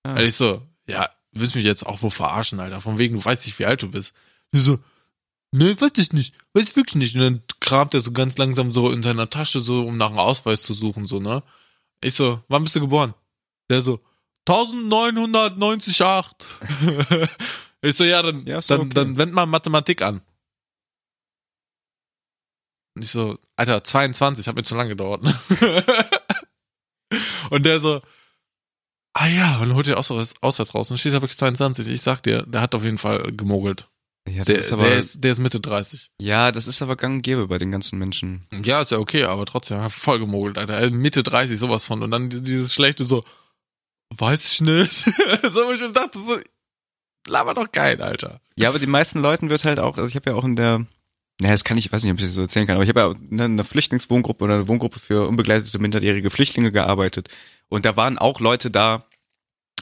[0.02, 0.12] Ah.
[0.12, 2.80] Und ich so, ja, willst mich jetzt auch wohl verarschen, Alter.
[2.80, 4.14] Von wegen, du weißt nicht, wie alt du bist.
[4.52, 4.78] Ich so,
[5.52, 6.34] ne, weiß ich nicht.
[6.52, 7.16] Weiß ich wirklich nicht.
[7.16, 10.18] Und dann kramt er so ganz langsam so in seiner Tasche so, um nach einem
[10.18, 11.42] Ausweis zu suchen, so, ne?
[12.00, 13.14] Ich so, wann bist du geboren?
[13.70, 14.00] Der so,
[14.46, 15.98] 1998.
[17.88, 18.90] ich so, ja, dann, Ja, doch dann, okay.
[18.94, 20.20] dann wend mal Mathematik an.
[22.96, 25.34] Und ich so, Alter, 22, hat mir zu lange gedauert, ne?
[27.50, 28.00] Und der so,
[29.12, 31.86] ah ja, und holt den Ausweis, Ausweis raus und steht da wirklich 22.
[31.88, 33.88] Ich sag dir, der hat auf jeden Fall gemogelt.
[34.28, 36.10] Ja, Der, ist aber, der, ist, der ist Mitte 30.
[36.18, 38.46] ja, das ist aber gang und gäbe bei den ganzen Menschen.
[38.64, 40.80] Ja, ist ja okay, aber trotzdem, hat voll gemogelt, Alter.
[40.80, 42.02] Äh, Mitte 30, sowas von.
[42.02, 43.22] Und dann dieses schlechte so,
[44.16, 44.92] weiß ich nicht.
[45.52, 46.38] so, ich dachte, so,
[47.26, 48.40] laber doch geil, Alter.
[48.56, 50.86] Ja, aber den meisten Leuten wird halt auch, also ich habe ja auch in der,
[51.40, 52.90] naja, das kann ich, ich weiß nicht, ob ich das so erzählen kann, aber ich
[52.90, 57.28] habe ja in einer Flüchtlingswohngruppe oder einer Wohngruppe für unbegleitete minderjährige Flüchtlinge gearbeitet.
[57.68, 59.06] Und da waren auch Leute da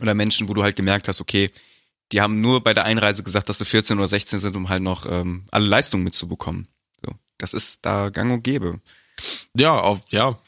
[0.01, 1.51] oder Menschen, wo du halt gemerkt hast, okay,
[2.12, 4.82] die haben nur bei der Einreise gesagt, dass sie 14 oder 16 sind, um halt
[4.82, 6.68] noch ähm, alle Leistungen mitzubekommen.
[7.05, 8.80] So, das ist da gang und gäbe.
[9.57, 10.38] Ja, auf, ja.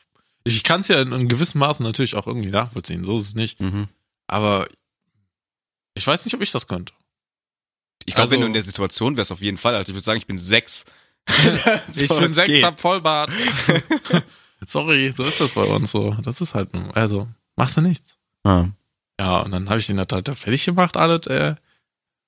[0.45, 3.05] Ich kann es ja in einem gewissen Maße natürlich auch irgendwie nachvollziehen.
[3.05, 3.61] So ist es nicht.
[3.61, 3.89] Mhm.
[4.27, 4.69] Aber
[5.95, 6.93] ich weiß nicht, ob ich das könnte.
[8.07, 9.75] Ich glaube, Also- wenn du in der Situation wärst, auf jeden Fall.
[9.75, 10.85] Also ich würde sagen, ich bin sechs.
[11.97, 12.65] ich So, bin sechs, geht.
[12.65, 13.33] hab Vollbart.
[14.67, 16.13] Sorry, so ist das bei uns so.
[16.23, 18.17] Das ist halt, also, machst du nichts.
[18.45, 18.69] Ah.
[19.21, 21.55] Ja, und dann habe ich den halt halt fertig gemacht, alles, äh.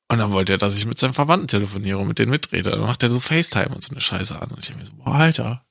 [0.08, 2.70] Und dann wollte er, dass ich mit seinen Verwandten telefoniere und mit denen mitrede.
[2.70, 4.50] Dann macht er so FaceTime und so eine Scheiße an.
[4.50, 5.64] Und ich denke mir so, boah, Alter.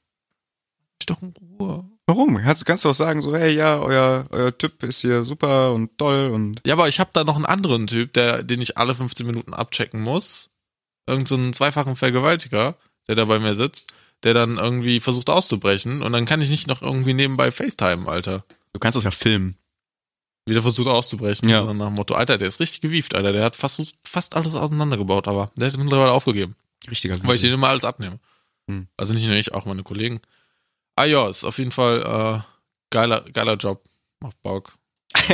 [1.00, 1.86] Ich doch in Ruhe.
[2.08, 2.38] Warum?
[2.38, 5.98] Kannst, kannst du auch sagen, so, hey, ja, euer, euer Typ ist hier super und
[5.98, 8.94] toll und Ja, aber ich habe da noch einen anderen Typ, der, den ich alle
[8.94, 10.50] 15 Minuten abchecken muss.
[11.08, 12.76] Irgend so einen zweifachen Vergewaltiger,
[13.08, 13.94] der da bei mir sitzt,
[14.24, 16.04] der dann irgendwie versucht auszubrechen.
[16.04, 18.46] Und dann kann ich nicht noch irgendwie nebenbei FaceTime, Alter.
[18.74, 19.58] du kannst das ja filmen.
[20.48, 21.50] Wieder versucht auszubrechen.
[21.50, 21.60] Ja.
[21.60, 23.34] Sondern nach dem Motto, Alter, der ist richtig gewieft, Alter.
[23.34, 26.56] Der hat fast, fast alles auseinandergebaut, aber der hat mittlerweile aufgegeben.
[26.90, 28.20] Richtiger Weil ich den immer alles abnehme.
[28.70, 28.88] Hm.
[28.96, 30.22] Also nicht nur ich, auch meine Kollegen.
[30.96, 32.42] Ah ja, ist auf jeden Fall äh,
[32.90, 33.84] geiler, geiler Job.
[34.22, 34.74] Macht Bock.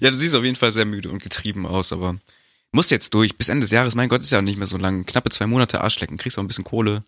[0.00, 2.16] Ja, du siehst auf jeden Fall sehr müde und getrieben aus, aber
[2.72, 3.36] muss jetzt durch.
[3.36, 5.04] Bis Ende des Jahres, mein Gott, ist ja nicht mehr so lang.
[5.04, 6.16] Knappe zwei Monate Arschlecken.
[6.16, 7.04] Kriegst auch ein bisschen Kohle.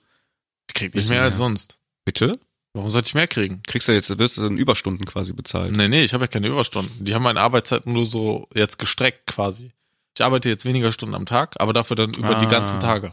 [0.68, 1.46] Ich krieg nicht Bisschen mehr als mehr.
[1.46, 1.78] sonst.
[2.04, 2.38] Bitte?
[2.74, 3.62] Warum sollte ich mehr kriegen?
[3.66, 5.72] Kriegst du jetzt, wirst du in Überstunden quasi bezahlt.
[5.74, 7.04] Nee, nee, ich habe ja keine Überstunden.
[7.04, 9.70] Die haben meine Arbeitszeit nur so jetzt gestreckt quasi.
[10.14, 12.50] Ich arbeite jetzt weniger Stunden am Tag, aber dafür dann über die Ah.
[12.50, 13.12] ganzen Tage.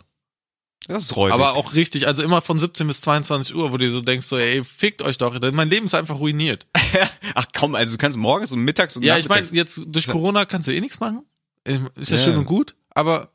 [0.88, 1.34] Das ist räudig.
[1.34, 4.38] Aber auch richtig, also immer von 17 bis 22 Uhr, wo du so denkst, so,
[4.38, 5.40] ey, fickt euch doch.
[5.52, 6.68] Mein Leben ist einfach ruiniert.
[7.36, 10.46] Ach komm, also du kannst morgens und mittags und Ja, ich meine, jetzt durch Corona
[10.46, 11.24] kannst du eh nichts machen.
[11.66, 12.24] Ähm, Ist ja, Ja.
[12.24, 13.32] schön und gut, aber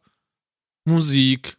[0.84, 1.56] Musik,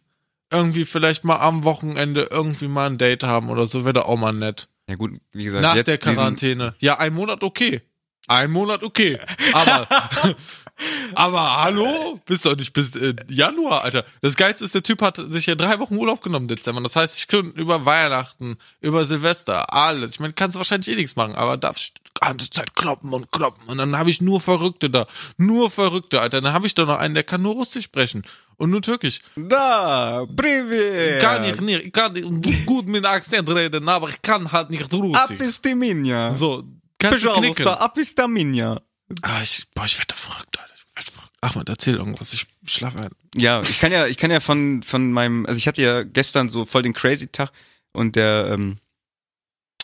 [0.52, 4.18] irgendwie vielleicht mal am Wochenende irgendwie mal ein Date haben oder so, wäre doch auch
[4.18, 4.68] mal nett.
[4.88, 6.74] Ja gut, wie gesagt, Nach der Quarantäne.
[6.78, 7.82] Ja, ein Monat okay.
[8.26, 9.18] Ein Monat okay.
[9.52, 9.86] Aber,
[11.15, 12.19] aber hallo?
[12.25, 14.05] Bist doch nicht bis äh, Januar, Alter.
[14.21, 16.81] Das Geilste ist, der Typ hat sich ja drei Wochen Urlaub genommen im Dezember.
[16.81, 20.13] Das heißt, ich könnte über Weihnachten, über Silvester, alles.
[20.13, 23.31] Ich meine, kannst du wahrscheinlich eh nichts machen, aber darfst die ganze Zeit kloppen und
[23.31, 23.67] kloppen.
[23.67, 25.05] Und dann habe ich nur Verrückte da.
[25.37, 26.41] Nur Verrückte, Alter.
[26.41, 28.23] Dann habe ich da noch einen, der kann nur Russisch sprechen.
[28.57, 29.19] Und nur Türkisch.
[29.35, 31.21] Da, привет.
[31.21, 34.91] Kann ich nicht, ich kann nicht gut mit Akzent reden, aber ich kann halt nicht
[34.93, 35.17] Russisch.
[35.17, 36.31] Аписти меня.
[36.31, 36.63] So,
[36.99, 37.55] kannst du knicken.
[37.55, 38.81] Пожалуйста, аписти меня.
[39.22, 40.74] Ah, ich, boah, ich werde verrückt, Alter.
[40.74, 41.32] Ich werde verrückt.
[41.40, 42.32] Ahmed, erzähl irgendwas.
[42.32, 43.10] Ich schlafe ein.
[43.34, 46.48] Ja, ich kann ja, ich kann ja von, von meinem, also ich hatte ja gestern
[46.48, 47.52] so voll den crazy Tag
[47.92, 48.78] und der, ähm,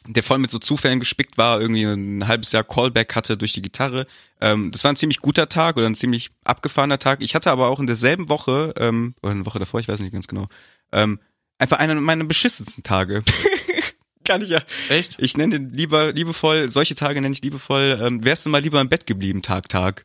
[0.07, 3.63] der voll mit so Zufällen gespickt war, irgendwie ein halbes Jahr Callback hatte durch die
[3.63, 4.07] Gitarre.
[4.41, 7.23] Ähm, das war ein ziemlich guter Tag oder ein ziemlich abgefahrener Tag.
[7.23, 10.13] Ich hatte aber auch in derselben Woche, ähm, oder eine Woche davor, ich weiß nicht
[10.13, 10.49] ganz genau,
[10.93, 11.21] ähm,
[11.59, 13.23] einfach einen meiner beschissensten Tage.
[14.25, 14.63] Kann ich ja.
[14.89, 15.17] Echt?
[15.21, 18.81] Ich nenne den lieber, liebevoll, solche Tage nenne ich liebevoll, ähm, wärst du mal lieber
[18.81, 20.05] im Bett geblieben, Tag, Tag.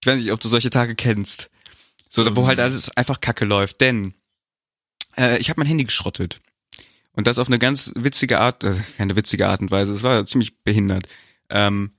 [0.00, 1.50] Ich weiß nicht, ob du solche Tage kennst.
[2.08, 2.46] So, wo Mhm.
[2.46, 3.80] halt alles einfach kacke läuft.
[3.80, 4.14] Denn
[5.16, 6.40] äh, ich habe mein Handy geschrottet.
[7.12, 10.24] Und das auf eine ganz witzige Art, äh, keine witzige Art und Weise, es war
[10.26, 11.08] ziemlich behindert.
[11.50, 11.92] Ähm,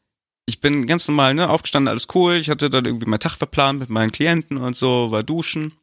[0.46, 2.36] ich bin ganz normal, ne, aufgestanden, alles cool.
[2.36, 5.74] Ich hatte dann irgendwie meinen Tag verplant mit meinen Klienten und so, war duschen.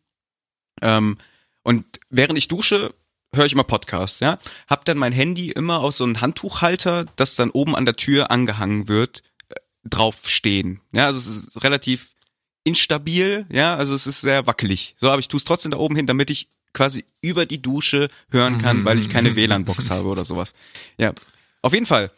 [0.80, 1.18] Ähm,
[1.62, 2.94] und während ich dusche,
[3.34, 4.38] höre ich immer Podcasts, ja.
[4.68, 8.30] Hab dann mein Handy immer auf so einen Handtuchhalter, das dann oben an der Tür
[8.30, 9.54] angehangen wird, äh,
[9.84, 10.80] drauf stehen.
[10.92, 12.14] Ja, also es ist relativ
[12.64, 14.94] instabil, ja, also es ist sehr wackelig.
[14.98, 18.08] So, aber ich tue es trotzdem da oben hin, damit ich quasi über die Dusche
[18.30, 20.54] hören kann, weil ich keine WLAN-Box habe oder sowas.
[20.96, 21.12] Ja,
[21.60, 22.10] auf jeden Fall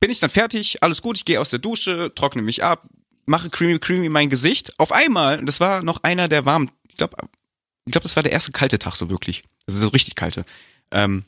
[0.00, 2.86] bin ich dann fertig, alles gut, ich gehe aus der Dusche, trockne mich ab,
[3.24, 4.78] mache creamy creamy mein Gesicht.
[4.78, 7.16] Auf einmal, das war noch einer der warmen, ich glaube,
[7.86, 9.44] ich glaube, das war der erste kalte Tag so wirklich.
[9.66, 10.44] Das ist so richtig kalte.
[10.90, 11.24] Ähm,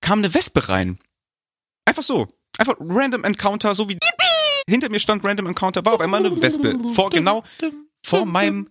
[0.00, 0.98] kam eine Wespe rein.
[1.86, 2.28] Einfach so.
[2.58, 3.98] Einfach random Encounter, so wie
[4.68, 6.78] hinter mir stand Random Encounter, war auf einmal eine Wespe.
[6.94, 7.44] Vor genau,
[8.04, 8.68] vor meinem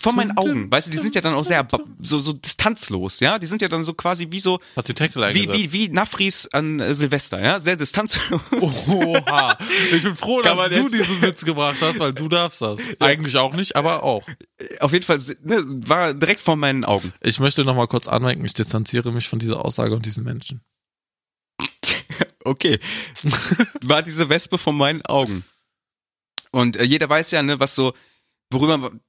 [0.00, 0.70] vor meinen Augen.
[0.70, 1.66] Weißt du, die sind ja dann auch sehr
[2.00, 3.38] so, so distanzlos, ja?
[3.38, 5.58] Die sind ja dann so quasi wie so, Hat die Tackle wie, eingesetzt.
[5.58, 7.60] wie, wie Nafris an äh, Silvester, ja?
[7.60, 8.88] Sehr distanzlos.
[8.88, 9.56] Oha.
[9.94, 12.80] Ich bin froh, dass du jetzt- diesen Witz gebracht hast, weil du darfst das.
[12.98, 14.26] Eigentlich auch nicht, aber auch.
[14.80, 17.12] Auf jeden Fall, ne, war direkt vor meinen Augen.
[17.20, 20.60] Ich möchte noch mal kurz anmerken, ich distanziere mich von dieser Aussage und diesen Menschen.
[22.44, 22.80] Okay.
[23.82, 25.44] War diese Wespe vor meinen Augen.
[26.50, 27.94] Und äh, jeder weiß ja, ne, was so,
[28.50, 29.00] worüber man.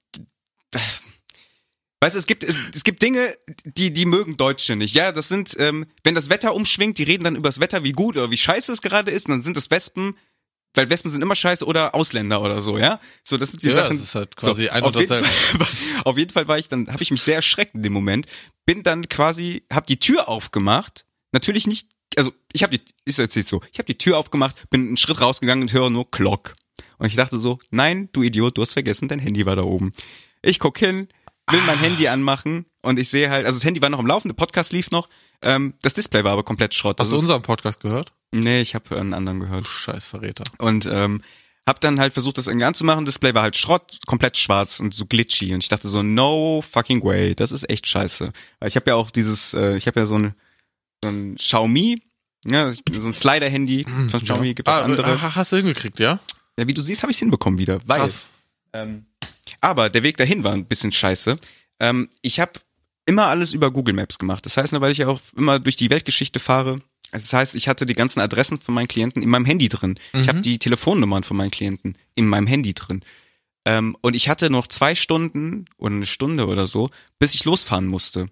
[2.03, 4.93] Weißt du, es gibt, es gibt Dinge, die, die mögen Deutsche nicht.
[4.93, 7.93] Ja, das sind, ähm, wenn das Wetter umschwingt, die reden dann über das Wetter, wie
[7.93, 10.17] gut oder wie scheiße es gerade ist, und dann sind das Wespen,
[10.73, 12.99] weil Wespen sind immer scheiße oder Ausländer oder so, ja?
[13.23, 13.97] So, das sind die ja, Sachen.
[13.97, 15.07] das ist halt quasi so, ein auf jeden.
[15.07, 15.23] Fall,
[16.03, 18.25] auf jeden Fall war ich dann, habe ich mich sehr erschreckt in dem Moment,
[18.65, 23.47] bin dann quasi, habe die Tür aufgemacht, natürlich nicht, also ich habe die, ich erzähl's
[23.47, 26.55] so, ich habe die Tür aufgemacht, bin einen Schritt rausgegangen und höre nur Glock.
[26.97, 29.93] Und ich dachte so, nein, du Idiot, du hast vergessen, dein Handy war da oben.
[30.43, 31.07] Ich guck hin,
[31.49, 34.27] will mein Handy anmachen und ich sehe halt, also das Handy war noch am Laufen,
[34.27, 35.09] der Podcast lief noch,
[35.41, 36.99] ähm, das Display war aber komplett Schrott.
[36.99, 38.13] Hast du Also es- unseren Podcast gehört?
[38.31, 39.63] Nee, ich habe einen anderen gehört.
[39.65, 40.43] Du scheiß Verräter.
[40.57, 41.21] Und ähm,
[41.67, 43.05] hab dann halt versucht, das irgendwie anzumachen.
[43.05, 45.53] Display war halt Schrott, komplett schwarz und so glitchy.
[45.53, 48.31] Und ich dachte so, no fucking way, das ist echt scheiße.
[48.59, 50.33] Weil ich habe ja auch dieses, äh, ich habe ja so ein,
[51.03, 52.01] so ein Xiaomi,
[52.47, 55.05] ja, so ein Slider-Handy von Xiaomi, gibt auch ah, andere.
[55.21, 56.19] ah, Hast du hingekriegt, ja?
[56.57, 57.79] Ja, wie du siehst, habe ich hinbekommen wieder.
[57.85, 58.25] Weil, Krass.
[58.73, 59.05] ähm,
[59.63, 61.37] aber der Weg dahin war ein bisschen scheiße.
[61.79, 62.51] Ähm, ich habe
[63.05, 64.45] immer alles über Google Maps gemacht.
[64.45, 66.71] Das heißt, weil ich auch immer durch die Weltgeschichte fahre.
[67.11, 69.99] Also Das heißt, ich hatte die ganzen Adressen von meinen Klienten in meinem Handy drin.
[70.13, 73.01] Ich habe die Telefonnummern von meinen Klienten in meinem Handy drin.
[73.65, 76.89] Ähm, und ich hatte noch zwei Stunden oder eine Stunde oder so,
[77.19, 78.29] bis ich losfahren musste.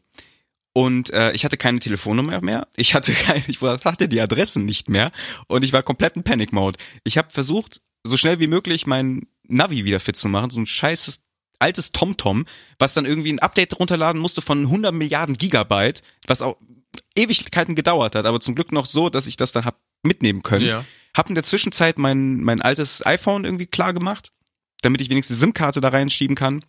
[0.74, 2.68] Und äh, ich hatte keine Telefonnummer mehr.
[2.76, 5.12] Ich hatte keine, ich hatte die Adressen nicht mehr.
[5.48, 6.78] Und ich war komplett in Panic Mode.
[7.04, 10.50] Ich habe versucht, so schnell wie möglich mein Navi wieder fit zu machen.
[10.50, 11.24] So ein scheißes
[11.60, 12.46] altes TomTom,
[12.80, 16.58] was dann irgendwie ein Update runterladen musste von 100 Milliarden Gigabyte, was auch
[17.16, 20.66] Ewigkeiten gedauert hat, aber zum Glück noch so, dass ich das dann hab mitnehmen können.
[20.66, 20.86] Ja.
[21.16, 24.32] Hab in der Zwischenzeit mein, mein altes iPhone irgendwie klar gemacht,
[24.82, 26.64] damit ich wenigstens die SIM-Karte da reinschieben kann.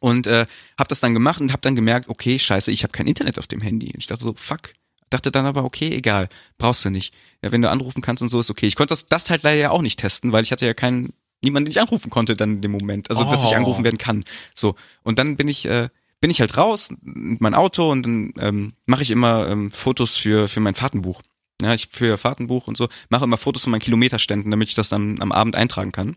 [0.00, 0.46] Und äh,
[0.78, 3.46] hab das dann gemacht und hab dann gemerkt, okay, scheiße, ich habe kein Internet auf
[3.46, 3.86] dem Handy.
[3.86, 4.74] Und ich dachte so, fuck.
[5.08, 6.28] Dachte dann aber, okay, egal,
[6.58, 7.14] brauchst du nicht.
[7.42, 8.66] Ja, wenn du anrufen kannst und so, ist okay.
[8.66, 11.12] Ich konnte das, das halt leider ja auch nicht testen, weil ich hatte ja keinen,
[11.44, 13.10] niemanden, den ich anrufen konnte dann in dem Moment.
[13.10, 13.54] Also, dass ich Oh.
[13.54, 14.24] angerufen werden kann.
[14.54, 14.74] So.
[15.02, 15.88] Und dann bin ich, äh,
[16.20, 20.16] bin ich halt raus mit mein Auto und dann ähm, mache ich immer ähm, Fotos
[20.16, 21.20] für, für mein Fahrtenbuch.
[21.62, 24.88] Ja, ich für Fahrtenbuch und so, mache immer Fotos von meinen Kilometerständen, damit ich das
[24.88, 26.16] dann am Abend eintragen kann.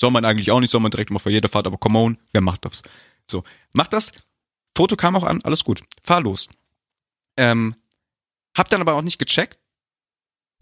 [0.00, 2.18] Soll man eigentlich auch nicht, soll man direkt immer vor jeder Fahrt, aber come on,
[2.32, 2.82] wer macht das?
[3.30, 4.10] So, mach das.
[4.76, 5.84] Foto kam auch an, alles gut.
[6.02, 6.48] Fahr los.
[7.36, 7.76] Ähm,
[8.56, 9.58] hab dann aber auch nicht gecheckt,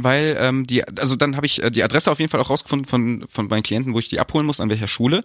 [0.05, 2.86] weil ähm, die, also dann habe ich äh, die Adresse auf jeden Fall auch rausgefunden
[2.86, 5.22] von von meinen Klienten, wo ich die abholen muss, an welcher Schule.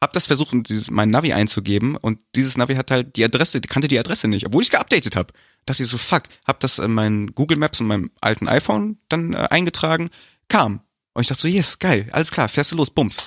[0.00, 3.86] Hab das versucht, dieses, mein Navi einzugeben und dieses Navi hat halt die Adresse, kannte
[3.86, 5.32] die Adresse nicht, obwohl ich geupdatet habe.
[5.64, 9.32] Dachte ich so, fuck, hab das in meinen Google Maps und meinem alten iPhone dann
[9.32, 10.10] äh, eingetragen,
[10.48, 10.80] kam.
[11.14, 13.22] Und ich dachte so, yes, geil, alles klar, fährst du los, bums.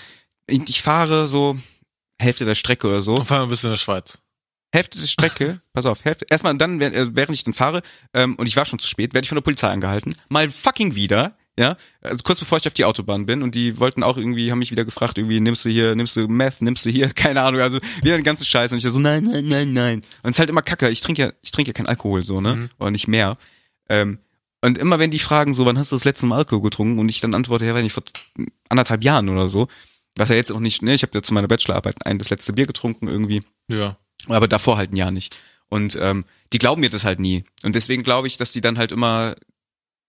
[0.48, 1.58] Ich, ich fahre so
[2.20, 3.16] Hälfte der Strecke oder so.
[3.16, 4.22] Und vor allem bist du in der Schweiz.
[4.76, 7.82] Hälfte der Strecke, pass auf, Hälfte, erstmal dann, während äh, während ich dann fahre,
[8.14, 10.16] ähm, und ich war schon zu spät, werde ich von der Polizei angehalten.
[10.30, 14.04] Mal fucking wieder, ja, also kurz bevor ich auf die Autobahn bin und die wollten
[14.04, 16.90] auch irgendwie, haben mich wieder gefragt, irgendwie, nimmst du hier, nimmst du Meth, nimmst du
[16.90, 19.96] hier, keine Ahnung, also wieder den ganzen Scheiß und ich so, nein, nein, nein, nein.
[20.22, 22.42] Und es ist halt immer kacke, ich trinke ja, ich trinke ja keinen Alkohol, so,
[22.42, 22.70] ne, Mhm.
[22.78, 23.38] oder nicht mehr.
[23.90, 24.20] Ähm,
[24.62, 26.98] und immer wenn die fragen, so, wann hast du das letzte Mal Alkohol getrunken?
[27.00, 28.04] Und ich dann antworte, ja, weiß nicht, vor
[28.68, 29.68] anderthalb Jahren oder so.
[30.18, 32.52] Was ja jetzt auch nicht, ne, ich habe ja zu meiner Bachelorarbeit ein das letzte
[32.54, 33.98] Bier getrunken irgendwie Ja.
[34.28, 35.36] Aber davor halt ein Jahr nicht.
[35.70, 37.44] Und ähm, die glauben mir das halt nie.
[37.64, 39.36] Und deswegen glaube ich, dass die dann halt immer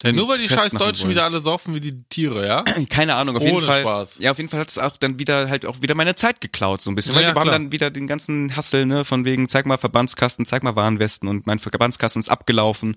[0.03, 1.11] Ja, nur weil die Test scheiß Deutschen wollen.
[1.13, 2.63] wieder alle saufen wie die Tiere, ja?
[2.91, 3.81] Keine Ahnung, auf jeden Ohne Fall.
[3.81, 4.19] Spaß.
[4.19, 6.83] Ja, auf jeden Fall hat es auch dann wieder halt auch wieder meine Zeit geklaut,
[6.83, 7.15] so ein bisschen.
[7.15, 10.45] Ja, Weil die haben dann wieder den ganzen Hassel, ne, von wegen, zeig mal Verbandskasten,
[10.45, 12.97] zeig mal Warnwesten und mein Verbandskasten ist abgelaufen.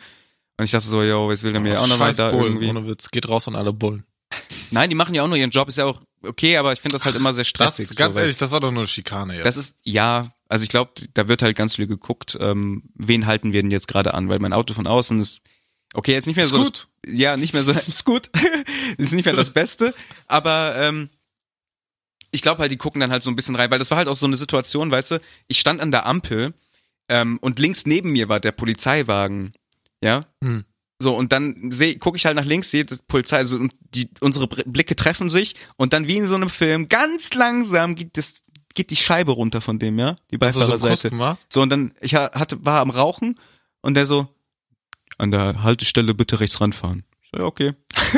[0.57, 2.67] Und ich dachte so, yo, jetzt will er mir auch noch da Bullen, irgendwie.
[2.70, 3.09] ohne Witz.
[3.11, 4.03] Geht raus an alle Bullen.
[4.72, 6.95] Nein, die machen ja auch nur ihren Job, ist ja auch okay, aber ich finde
[6.95, 7.95] das halt immer sehr Das, stressig.
[7.97, 9.45] ganz so, ehrlich, das war doch nur Schikane jetzt.
[9.45, 13.54] Das ist, ja, also ich glaube, da wird halt ganz viel geguckt, ähm, wen halten
[13.54, 15.41] wir denn jetzt gerade an, weil mein Auto von außen ist,
[15.93, 16.88] okay, jetzt nicht mehr Ist so, gut.
[17.04, 18.30] Das, ja, nicht mehr so, ist gut,
[18.97, 19.93] ist nicht mehr das Beste,
[20.28, 21.10] aber ähm,
[22.32, 24.08] ich glaube halt, die gucken dann halt so ein bisschen rein, weil das war halt
[24.08, 26.54] auch so eine Situation, weißt du, ich stand an der Ampel
[27.08, 29.54] ähm, und links neben mir war der Polizeiwagen,
[30.04, 30.66] ja, Hm.
[31.00, 34.47] so, und dann gucke ich halt nach links, sehe die Polizei, also und die, unsere
[34.47, 38.45] Blicke treffen sich und dann wie in so einem Film, ganz langsam geht das,
[38.76, 40.15] geht die Scheibe runter von dem, ja?
[40.32, 41.09] Die so Beifahrerseite.
[41.09, 41.39] gemacht?
[41.49, 43.39] So, und dann, ich ha- hatte, war am Rauchen
[43.82, 44.28] und der so,
[45.17, 47.03] an der Haltestelle bitte rechts ranfahren.
[47.22, 47.74] Ich so, ja, okay.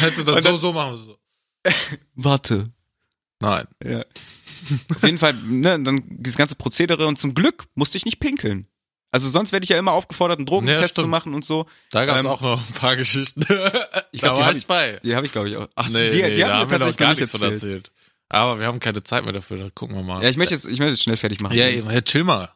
[0.00, 0.96] Du Und das dann- so, so machen.
[0.96, 1.18] So.
[2.14, 2.70] Warte.
[3.40, 3.66] Nein.
[3.84, 4.00] Ja.
[4.94, 8.66] Auf jeden Fall, ne, dann das ganze Prozedere und zum Glück musste ich nicht pinkeln.
[9.10, 11.66] Also sonst werde ich ja immer aufgefordert, einen Drogentest Ja, zu machen und so.
[11.90, 13.40] Da gab's Ähm, auch noch ein paar Geschichten.
[14.12, 15.00] Ich da glaub, die war hab ich ich- bei.
[15.02, 15.68] Die habe ich, glaube ich, auch.
[15.74, 17.52] Ach so, nee, die, nee, die da haben wir tatsächlich gar nicht nichts erzählt.
[17.52, 17.92] erzählt.
[18.32, 20.22] Aber wir haben keine Zeit mehr dafür, da gucken wir mal.
[20.22, 21.54] Ja, ich möchte jetzt, ich möchte jetzt schnell fertig machen.
[21.56, 22.48] ja, eben, hey, chill mal.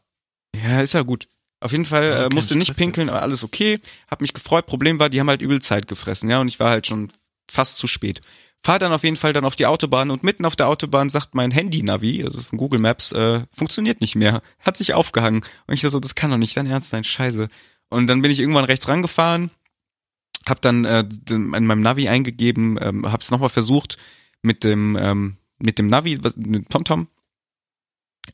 [0.57, 1.29] Ja, ist ja gut.
[1.61, 3.13] Auf jeden Fall Ja, äh, musste nicht Stress pinkeln, jetzt.
[3.15, 3.79] aber alles okay.
[4.11, 4.67] Hab mich gefreut.
[4.67, 7.11] Problem war, die haben halt übel Zeit gefressen, ja, und ich war halt schon
[7.51, 8.21] fast zu spät.
[8.63, 11.35] Fahr dann auf jeden Fall dann auf die Autobahn und mitten auf der Autobahn sagt
[11.35, 14.41] mein Handy-Navi, also von Google Maps, äh, funktioniert nicht mehr.
[14.61, 15.45] Hat sich aufgehangen.
[15.67, 17.49] Und ich dachte so, das kann doch nicht dein Ernst sein, scheiße.
[17.91, 19.51] Und dann bin ich irgendwann rechts rangefahren,
[20.49, 23.99] hab dann äh, in meinem Navi eingegeben, ähm, hab's nochmal versucht
[24.43, 27.09] mit dem, ähm, mit dem Navi, mit TomTom,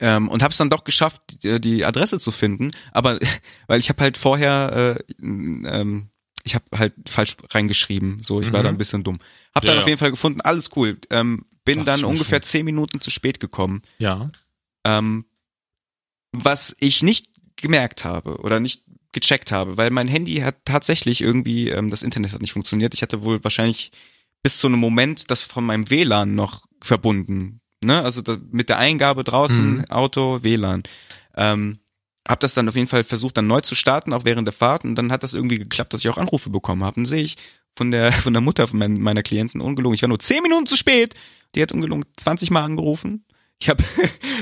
[0.01, 2.71] ähm, und habe es dann doch geschafft, die, die Adresse zu finden.
[2.93, 3.19] Aber
[3.67, 6.09] weil ich habe halt vorher, äh, ähm,
[6.45, 8.23] ich habe halt falsch reingeschrieben.
[8.23, 8.65] So, ich war Mhm.
[8.65, 9.19] da ein bisschen dumm.
[9.55, 10.99] Hab Ja, dann auf jeden Fall gefunden, alles cool.
[11.11, 12.43] Ähm, bin Ach, dann ungefähr schön.
[12.49, 13.83] zehn Minuten zu spät gekommen.
[13.99, 14.31] Ja.
[14.85, 15.27] Ähm,
[16.33, 21.69] was ich nicht gemerkt habe oder nicht gecheckt habe, weil mein Handy hat tatsächlich irgendwie,
[21.69, 22.95] ähm, das Internet hat nicht funktioniert.
[22.95, 23.93] Ich hatte wohl wahrscheinlich
[24.43, 27.61] bis zu einem Moment das von meinem WLAN noch verbunden.
[27.85, 28.03] Ne?
[28.03, 29.85] Also da, mit der Eingabe draußen, Mhm.
[29.91, 30.83] Auto, WLAN.
[31.37, 31.79] Ähm,
[32.27, 34.85] hab das dann auf jeden Fall versucht, dann neu zu starten, auch während der Fahrt.
[34.85, 37.01] Und dann hat das irgendwie geklappt, dass ich auch Anrufe bekommen habe.
[37.01, 37.37] Und sehe ich
[37.77, 39.95] von der, von der Mutter von mein, meiner Klienten ungelogen.
[39.95, 41.15] Ich war nur zehn Minuten zu spät.
[41.55, 43.25] Die hat ungelogen 20 Mal angerufen.
[43.61, 43.85] Ich habe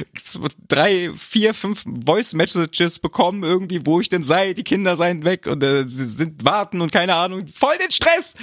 [0.69, 4.55] drei, vier, fünf Voice Messages bekommen, irgendwie, wo ich denn sei.
[4.55, 7.47] Die Kinder seien weg und äh, sie sind warten und keine Ahnung.
[7.49, 8.37] Voll den Stress!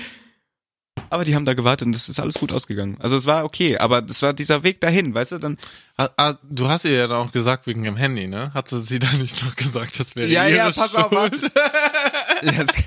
[1.09, 2.97] Aber die haben da gewartet und das ist alles gut ausgegangen.
[2.99, 5.57] Also es war okay, aber das war dieser Weg dahin, weißt du, dann.
[5.97, 8.53] Ah, ah, Du hast ihr ja dann auch gesagt wegen dem Handy, ne?
[8.53, 11.41] Hat sie dann nicht noch gesagt, das wäre Ja, ihre ja, pass auf, Schuld?
[11.43, 11.51] warte.
[12.43, 12.83] Ja, es-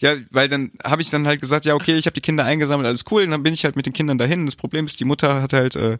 [0.00, 2.86] ja, weil dann habe ich dann halt gesagt, ja, okay, ich habe die Kinder eingesammelt,
[2.88, 4.46] alles cool, und dann bin ich halt mit den Kindern dahin.
[4.46, 5.98] Das Problem ist, die Mutter hat halt, äh,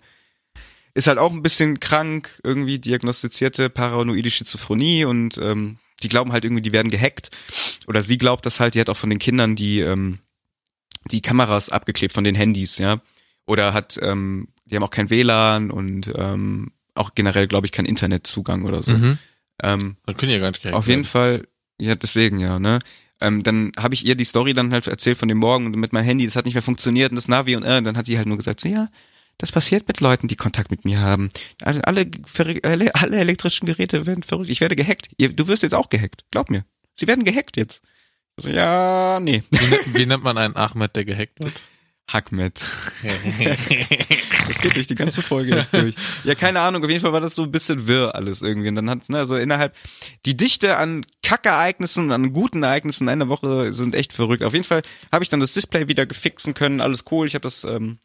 [0.95, 6.45] ist halt auch ein bisschen krank, irgendwie diagnostizierte paranoide Schizophrenie und ähm, die glauben halt
[6.45, 7.31] irgendwie, die werden gehackt.
[7.87, 10.18] Oder sie glaubt das halt, die hat auch von den Kindern die, ähm,
[11.11, 13.00] die Kameras abgeklebt von den Handys, ja.
[13.46, 17.86] Oder hat, ähm, die haben auch kein WLAN und ähm, auch generell, glaube ich, keinen
[17.86, 18.92] Internetzugang oder so.
[18.92, 19.18] Mhm.
[19.62, 21.04] Ähm, Dann können die ja gar nicht gehackt auf jeden.
[21.04, 21.46] Fall,
[21.78, 22.78] ja, deswegen ja, ne?
[23.22, 25.92] Ähm, dann habe ich ihr die Story dann halt erzählt von dem Morgen und mit
[25.92, 28.18] meinem Handy, das hat nicht mehr funktioniert und das Navi und äh, dann hat die
[28.18, 28.88] halt nur gesagt, so, ja,
[29.38, 31.30] das passiert mit Leuten, die Kontakt mit mir haben.
[31.62, 34.50] Alle, alle, alle elektrischen Geräte werden verrückt.
[34.50, 35.09] Ich werde gehackt.
[35.18, 36.24] Ihr, du wirst jetzt auch gehackt.
[36.30, 36.64] Glaub mir.
[36.94, 37.82] Sie werden gehackt jetzt.
[38.39, 39.43] So, ja, nee.
[39.51, 41.55] Wie, wie nennt man einen Ahmed, der gehackt wird?
[42.11, 42.62] Hackmet.
[44.47, 45.97] Das geht durch die ganze Folge jetzt durch.
[46.22, 48.68] Ja, keine Ahnung, auf jeden Fall war das so ein bisschen wirr alles irgendwie.
[48.68, 49.74] Und dann hat, ne, also innerhalb,
[50.24, 54.45] die Dichte an Kackereignissen, an guten Ereignissen in einer Woche sind echt verrückt.
[54.45, 57.26] Auf jeden Fall habe ich dann das Display wieder gefixen können, alles cool.
[57.26, 57.99] Ich habe das ähm,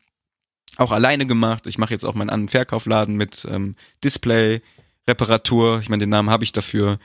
[0.77, 1.67] auch alleine gemacht.
[1.67, 4.63] Ich mache jetzt auch meinen An- und Verkaufladen mit ähm, Display,
[5.07, 5.79] Reparatur.
[5.79, 6.97] Ich meine, den Namen habe ich dafür.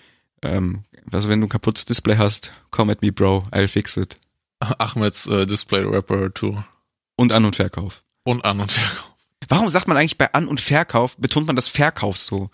[0.43, 4.19] Ähm, also wenn du ein kaputtes Display hast, come at me, bro, I'll fix it.
[4.61, 6.67] Ahmeds äh, Display Reparatur.
[7.17, 8.05] Und An- und Verkauf.
[8.25, 9.17] Und An- und Verkauf.
[9.49, 12.51] Warum sagt man eigentlich bei An- und Verkauf, betont man das Verkauf so?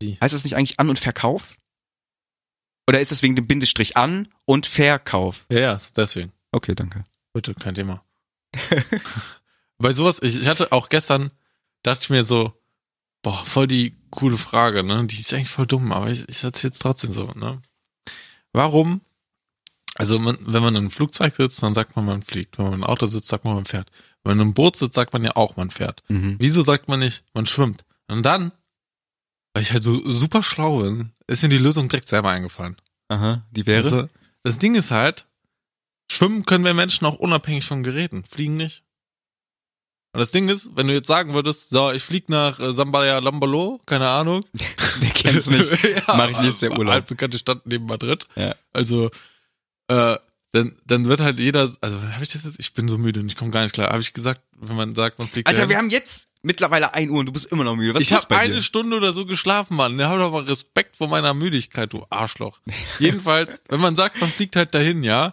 [0.00, 0.18] Wie?
[0.20, 1.56] Heißt das nicht eigentlich An- und Verkauf?
[2.88, 5.46] Oder ist das wegen dem Bindestrich An- und Verkauf?
[5.50, 6.32] Ja, ja, deswegen.
[6.52, 7.04] Okay, danke.
[7.32, 8.04] Bitte, kein Thema.
[9.78, 11.30] Bei sowas, ich, ich hatte auch gestern,
[11.82, 12.52] dachte ich mir so,
[13.22, 15.06] boah, voll die coole Frage, ne?
[15.06, 17.60] Die ist eigentlich voll dumm, aber ich, ich erzähle es trotzdem so, ne?
[18.52, 19.00] Warum?
[19.96, 22.58] Also, man, wenn man in einem Flugzeug sitzt, dann sagt man, man fliegt.
[22.58, 23.90] Wenn man im Auto sitzt, sagt man, man fährt.
[24.22, 26.02] Wenn man in einem Boot sitzt, sagt man ja auch, man fährt.
[26.08, 26.36] Mhm.
[26.38, 27.84] Wieso sagt man nicht, man schwimmt?
[28.08, 28.52] Und dann,
[29.52, 32.76] weil ich halt so super schlau bin, ist mir die Lösung direkt selber eingefallen.
[33.08, 33.84] Aha, die wäre?
[33.84, 34.08] Also,
[34.42, 35.26] das Ding ist halt,
[36.10, 38.83] Schwimmen können wir Menschen auch unabhängig von Geräten, fliegen nicht.
[40.14, 43.18] Und das Ding ist, wenn du jetzt sagen würdest, so, ich flieg nach äh, Sambaya
[43.18, 44.42] Lambolo, keine Ahnung.
[45.00, 45.68] Wer kennt's nicht?
[45.82, 46.94] ja, Mach ich nächstes Jahr Urlaub.
[46.94, 48.28] Altbekannte Stadt neben Madrid.
[48.36, 48.54] Ja.
[48.72, 49.10] Also,
[49.88, 50.16] äh,
[50.52, 53.26] dann, dann wird halt jeder, also habe ich das jetzt, ich bin so müde und
[53.26, 53.88] ich komme gar nicht klar.
[53.88, 55.70] Habe ich gesagt, wenn man sagt, man fliegt Alter, dahin?
[55.70, 57.94] wir haben jetzt mittlerweile 1 Uhr und du bist immer noch müde.
[57.94, 58.62] Was ich habe eine?
[58.62, 59.98] Stunde oder so geschlafen, Mann.
[59.98, 62.60] Der hat doch mal Respekt vor meiner Müdigkeit, du Arschloch.
[63.00, 65.32] Jedenfalls, wenn man sagt, man fliegt halt dahin, ja,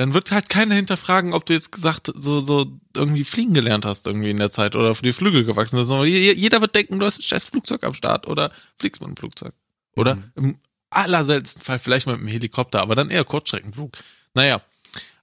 [0.00, 4.06] dann wird halt keiner hinterfragen, ob du jetzt gesagt so so irgendwie fliegen gelernt hast
[4.06, 5.90] irgendwie in der Zeit oder für die Flügel gewachsen bist.
[5.90, 9.52] Jeder wird denken, du hast ein scheiß Flugzeug am Start oder fliegst mit einem Flugzeug.
[9.96, 10.22] Oder Mhm.
[10.36, 10.58] im
[10.90, 13.92] allerseltensten Fall vielleicht mit einem Helikopter, aber dann eher Kurzstreckenflug.
[14.34, 14.60] Naja,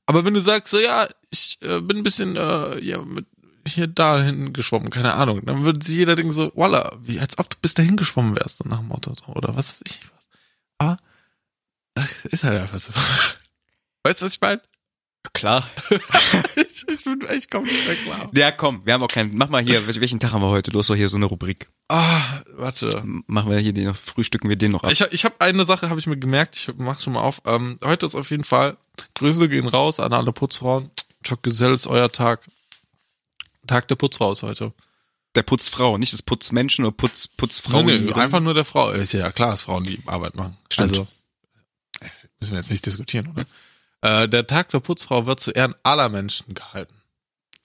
[0.05, 3.25] aber wenn du sagst, so ja, ich äh, bin ein bisschen äh, ja, mit
[3.67, 7.49] hier dahin geschwommen, keine Ahnung, dann würde sich jeder denken so, voila, wie als ob
[7.49, 10.28] du bis dahin geschwommen wärst, so nach dem Motto, so, oder was weiß ich was.
[10.78, 10.97] Aber
[12.32, 12.93] ist halt einfach so.
[14.08, 14.62] Weißt du, was ich meine?
[15.34, 15.70] Klar.
[16.55, 18.32] ich, ich bin echt komplett weg, klar.
[18.34, 19.32] Ja, komm, wir haben auch keinen.
[19.36, 20.72] Mach mal hier, wel- welchen Tag haben wir heute?
[20.72, 21.68] Du hast doch hier so eine Rubrik.
[21.89, 23.03] Ah, warte.
[23.28, 24.91] Machen wir hier den noch, frühstücken wir den noch ab.
[24.93, 27.41] Ich, ich habe eine Sache, habe ich mir gemerkt, ich mach's schon mal auf.
[27.45, 28.78] Ähm, heute ist auf jeden Fall,
[29.16, 30.89] Grüße gehen raus an alle Putzfrauen.
[31.24, 32.39] Chuck Gesell ist euer Tag.
[33.68, 34.72] Tag der Putzfrau ist heute.
[35.36, 37.84] Der Putzfrau, nicht des Putzmenschen oder Putz, Putzfrau.
[37.84, 38.91] nee, nee, einfach nur der Frau.
[38.91, 40.55] Ist ja klar, dass Frauen die Arbeit machen.
[40.72, 40.91] Stimmt.
[40.93, 41.08] Also,
[42.39, 43.45] müssen wir jetzt nicht diskutieren, oder?
[44.01, 46.93] Äh, der Tag der Putzfrau wird zu Ehren aller Menschen gehalten,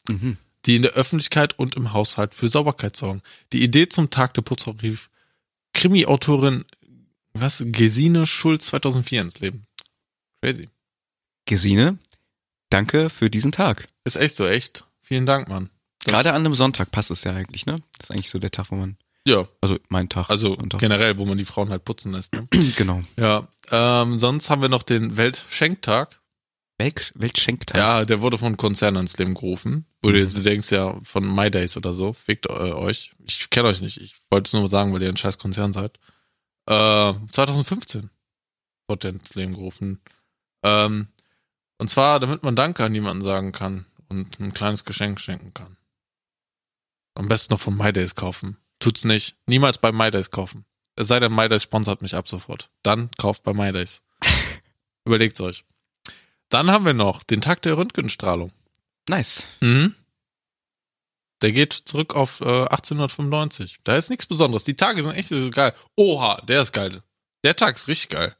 [0.08, 0.38] Mhm.
[0.66, 3.22] die in der Öffentlichkeit und im Haushalt für Sauberkeit sorgen.
[3.52, 5.10] Die Idee zum Tag der Putzfrau rief
[5.74, 6.64] Krimi-Autorin,
[7.34, 9.64] was, Gesine Schulz 2004 ins Leben.
[10.42, 10.68] Crazy.
[11.46, 11.98] Gesine,
[12.70, 13.88] danke für diesen Tag.
[14.04, 14.84] Ist echt so, echt.
[15.00, 15.70] Vielen Dank, Mann.
[16.04, 17.74] Das- Gerade an einem Sonntag passt es ja eigentlich, ne?
[17.98, 20.28] Das ist eigentlich so der Tag, wo man, Ja, also mein Tag.
[20.30, 20.80] also Sonntag.
[20.80, 22.32] generell, wo man die Frauen halt putzen lässt.
[22.34, 22.46] Ne?
[22.76, 23.00] genau.
[23.16, 26.18] Ja, ähm, sonst haben wir noch den Weltschenktag.
[26.82, 27.76] Welt, Weltschenktag.
[27.76, 29.86] Ja, der wurde von Konzernen ins Leben gerufen.
[30.02, 32.12] Wo du jetzt denkst ja von My Days oder so.
[32.12, 33.12] Fickt äh, euch.
[33.24, 34.00] Ich kenne euch nicht.
[34.00, 35.98] Ich wollte es nur sagen, weil ihr ein scheiß Konzern seid.
[36.66, 38.10] Äh, 2015
[38.88, 40.00] wurde der ins Leben gerufen.
[40.64, 41.08] Ähm,
[41.78, 45.76] und zwar, damit man Danke an jemanden sagen kann und ein kleines Geschenk schenken kann.
[47.14, 48.56] Am besten noch von My Days kaufen.
[48.80, 49.36] Tut's nicht.
[49.46, 50.64] Niemals bei My Days kaufen.
[50.96, 52.70] Es sei denn, My Days sponsert mich ab sofort.
[52.82, 54.02] Dann kauft bei My Days.
[55.06, 55.64] Überlegt's euch.
[56.52, 58.52] Dann haben wir noch den Tag der Röntgenstrahlung.
[59.08, 59.46] Nice.
[59.60, 59.94] Mhm.
[61.40, 63.78] Der geht zurück auf äh, 1895.
[63.84, 64.64] Da ist nichts Besonderes.
[64.64, 65.74] Die Tage sind echt so geil.
[65.96, 67.02] Oha, der ist geil.
[67.42, 68.36] Der Tag ist richtig geil.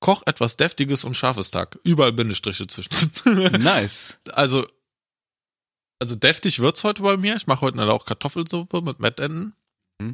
[0.00, 1.78] Koch etwas Deftiges und Scharfes Tag.
[1.84, 2.90] Überall Bindestriche zwischen.
[3.62, 4.16] Nice.
[4.32, 4.66] also,
[5.98, 7.36] also deftig wird's heute bei mir.
[7.36, 9.54] Ich mache heute eine Lauch-Kartoffelsuppe mit Mettenden.
[9.98, 10.12] Mhm.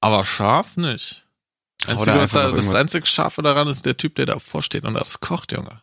[0.00, 1.26] Aber scharf nicht.
[1.88, 5.50] Einzige, da das einzige Scharfe daran ist der Typ, der davor steht und das kocht,
[5.50, 5.76] Junge.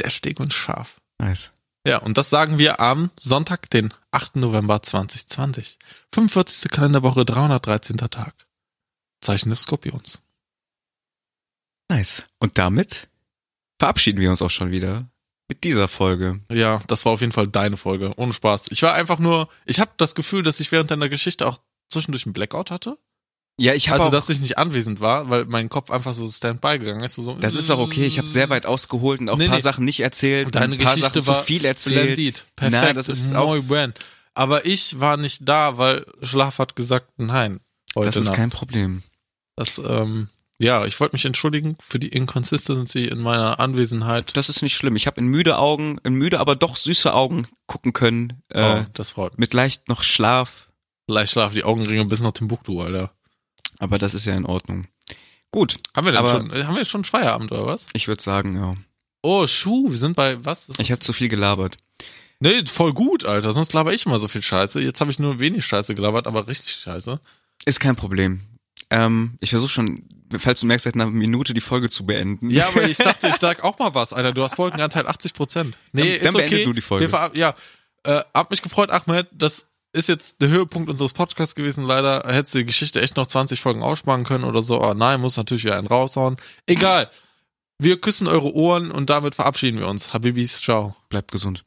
[0.00, 1.00] Deftig und scharf.
[1.18, 1.50] Nice.
[1.86, 4.36] Ja, und das sagen wir am Sonntag, den 8.
[4.36, 5.78] November 2020.
[6.14, 6.70] 45.
[6.70, 7.98] Kalenderwoche, 313.
[7.98, 8.34] Tag.
[9.20, 10.22] Zeichen des Skorpions.
[11.90, 12.24] Nice.
[12.38, 13.08] Und damit
[13.78, 15.06] verabschieden wir uns auch schon wieder
[15.48, 16.40] mit dieser Folge.
[16.50, 18.14] Ja, das war auf jeden Fall deine Folge.
[18.16, 18.68] Ohne Spaß.
[18.70, 21.58] Ich war einfach nur, ich habe das Gefühl, dass ich während deiner Geschichte auch
[21.90, 22.98] zwischendurch einen Blackout hatte.
[23.56, 26.78] Ja, ich habe Also, dass ich nicht anwesend war, weil mein Kopf einfach so Standby
[26.80, 27.14] gegangen ist.
[27.14, 28.04] So, das ist auch okay.
[28.04, 29.62] Ich habe sehr weit ausgeholt und auch Nee, ein paar nee.
[29.62, 30.46] Sachen nicht erzählt.
[30.46, 32.00] Und deine ein paar Geschichte Sachen war zu viel erzählt.
[32.02, 32.46] splendid.
[32.56, 32.82] Perfekt.
[32.84, 33.94] Na, das ist auch- buen.
[34.34, 37.60] Aber ich war nicht da, weil Schlaf hat gesagt, nein.
[37.94, 38.36] Heute Das ist Nacht.
[38.36, 39.04] kein Problem.
[39.54, 40.28] Das, ähm,
[40.58, 44.36] ja, ich wollte mich entschuldigen für die Inconsistency in meiner Anwesenheit.
[44.36, 44.96] Das ist nicht schlimm.
[44.96, 48.42] Ich habe in müde Augen, in müde, aber doch süße Augen gucken können.
[48.48, 49.38] Äh, oh, das freut mich.
[49.38, 50.68] Mit leicht noch Schlaf.
[51.06, 53.12] Leicht schlafen die Augenringe bis nach Timbuktu, Alter.
[53.84, 54.86] Aber das ist ja in Ordnung.
[55.50, 57.86] Gut, Haben wir denn schon, haben wir schon Feierabend oder was?
[57.92, 58.74] ich würde sagen, ja.
[59.22, 60.68] Oh, Schuh, wir sind bei, was?
[60.68, 61.76] Ist Ich habe zu viel gelabert.
[62.40, 63.52] Nee, voll gut, Alter.
[63.52, 64.80] Sonst laber ich immer so viel Scheiße.
[64.80, 67.20] Jetzt habe ich nur wenig Scheiße gelabert, aber richtig Scheiße.
[67.64, 68.40] Ist kein Problem.
[68.90, 70.06] Ähm, ich versuche schon,
[70.36, 72.50] falls du merkst, seit einer Minute die Folge zu beenden.
[72.50, 74.32] Ja, aber ich dachte, ich sag auch mal was, Alter.
[74.32, 75.78] Du hast Folgenanteil 80 Prozent.
[75.92, 76.48] Nee, Dann- dann ist okay.
[76.48, 77.10] beende du die Folge.
[77.10, 77.54] Wir ja,
[78.02, 79.28] äh, hab mich gefreut, Ahmed.
[79.32, 81.84] Das ist jetzt der Höhepunkt unseres Podcasts gewesen.
[81.84, 84.80] Leider hättest du die Geschichte echt noch 20 Folgen aussparen können oder so.
[84.80, 86.36] Aber nein, muss natürlich wieder einen raushauen.
[86.66, 87.10] Egal.
[87.78, 90.12] Wir küssen eure Ohren und damit verabschieden wir uns.
[90.12, 90.94] Habibis, ciao.
[91.08, 91.64] Bleibt gesund.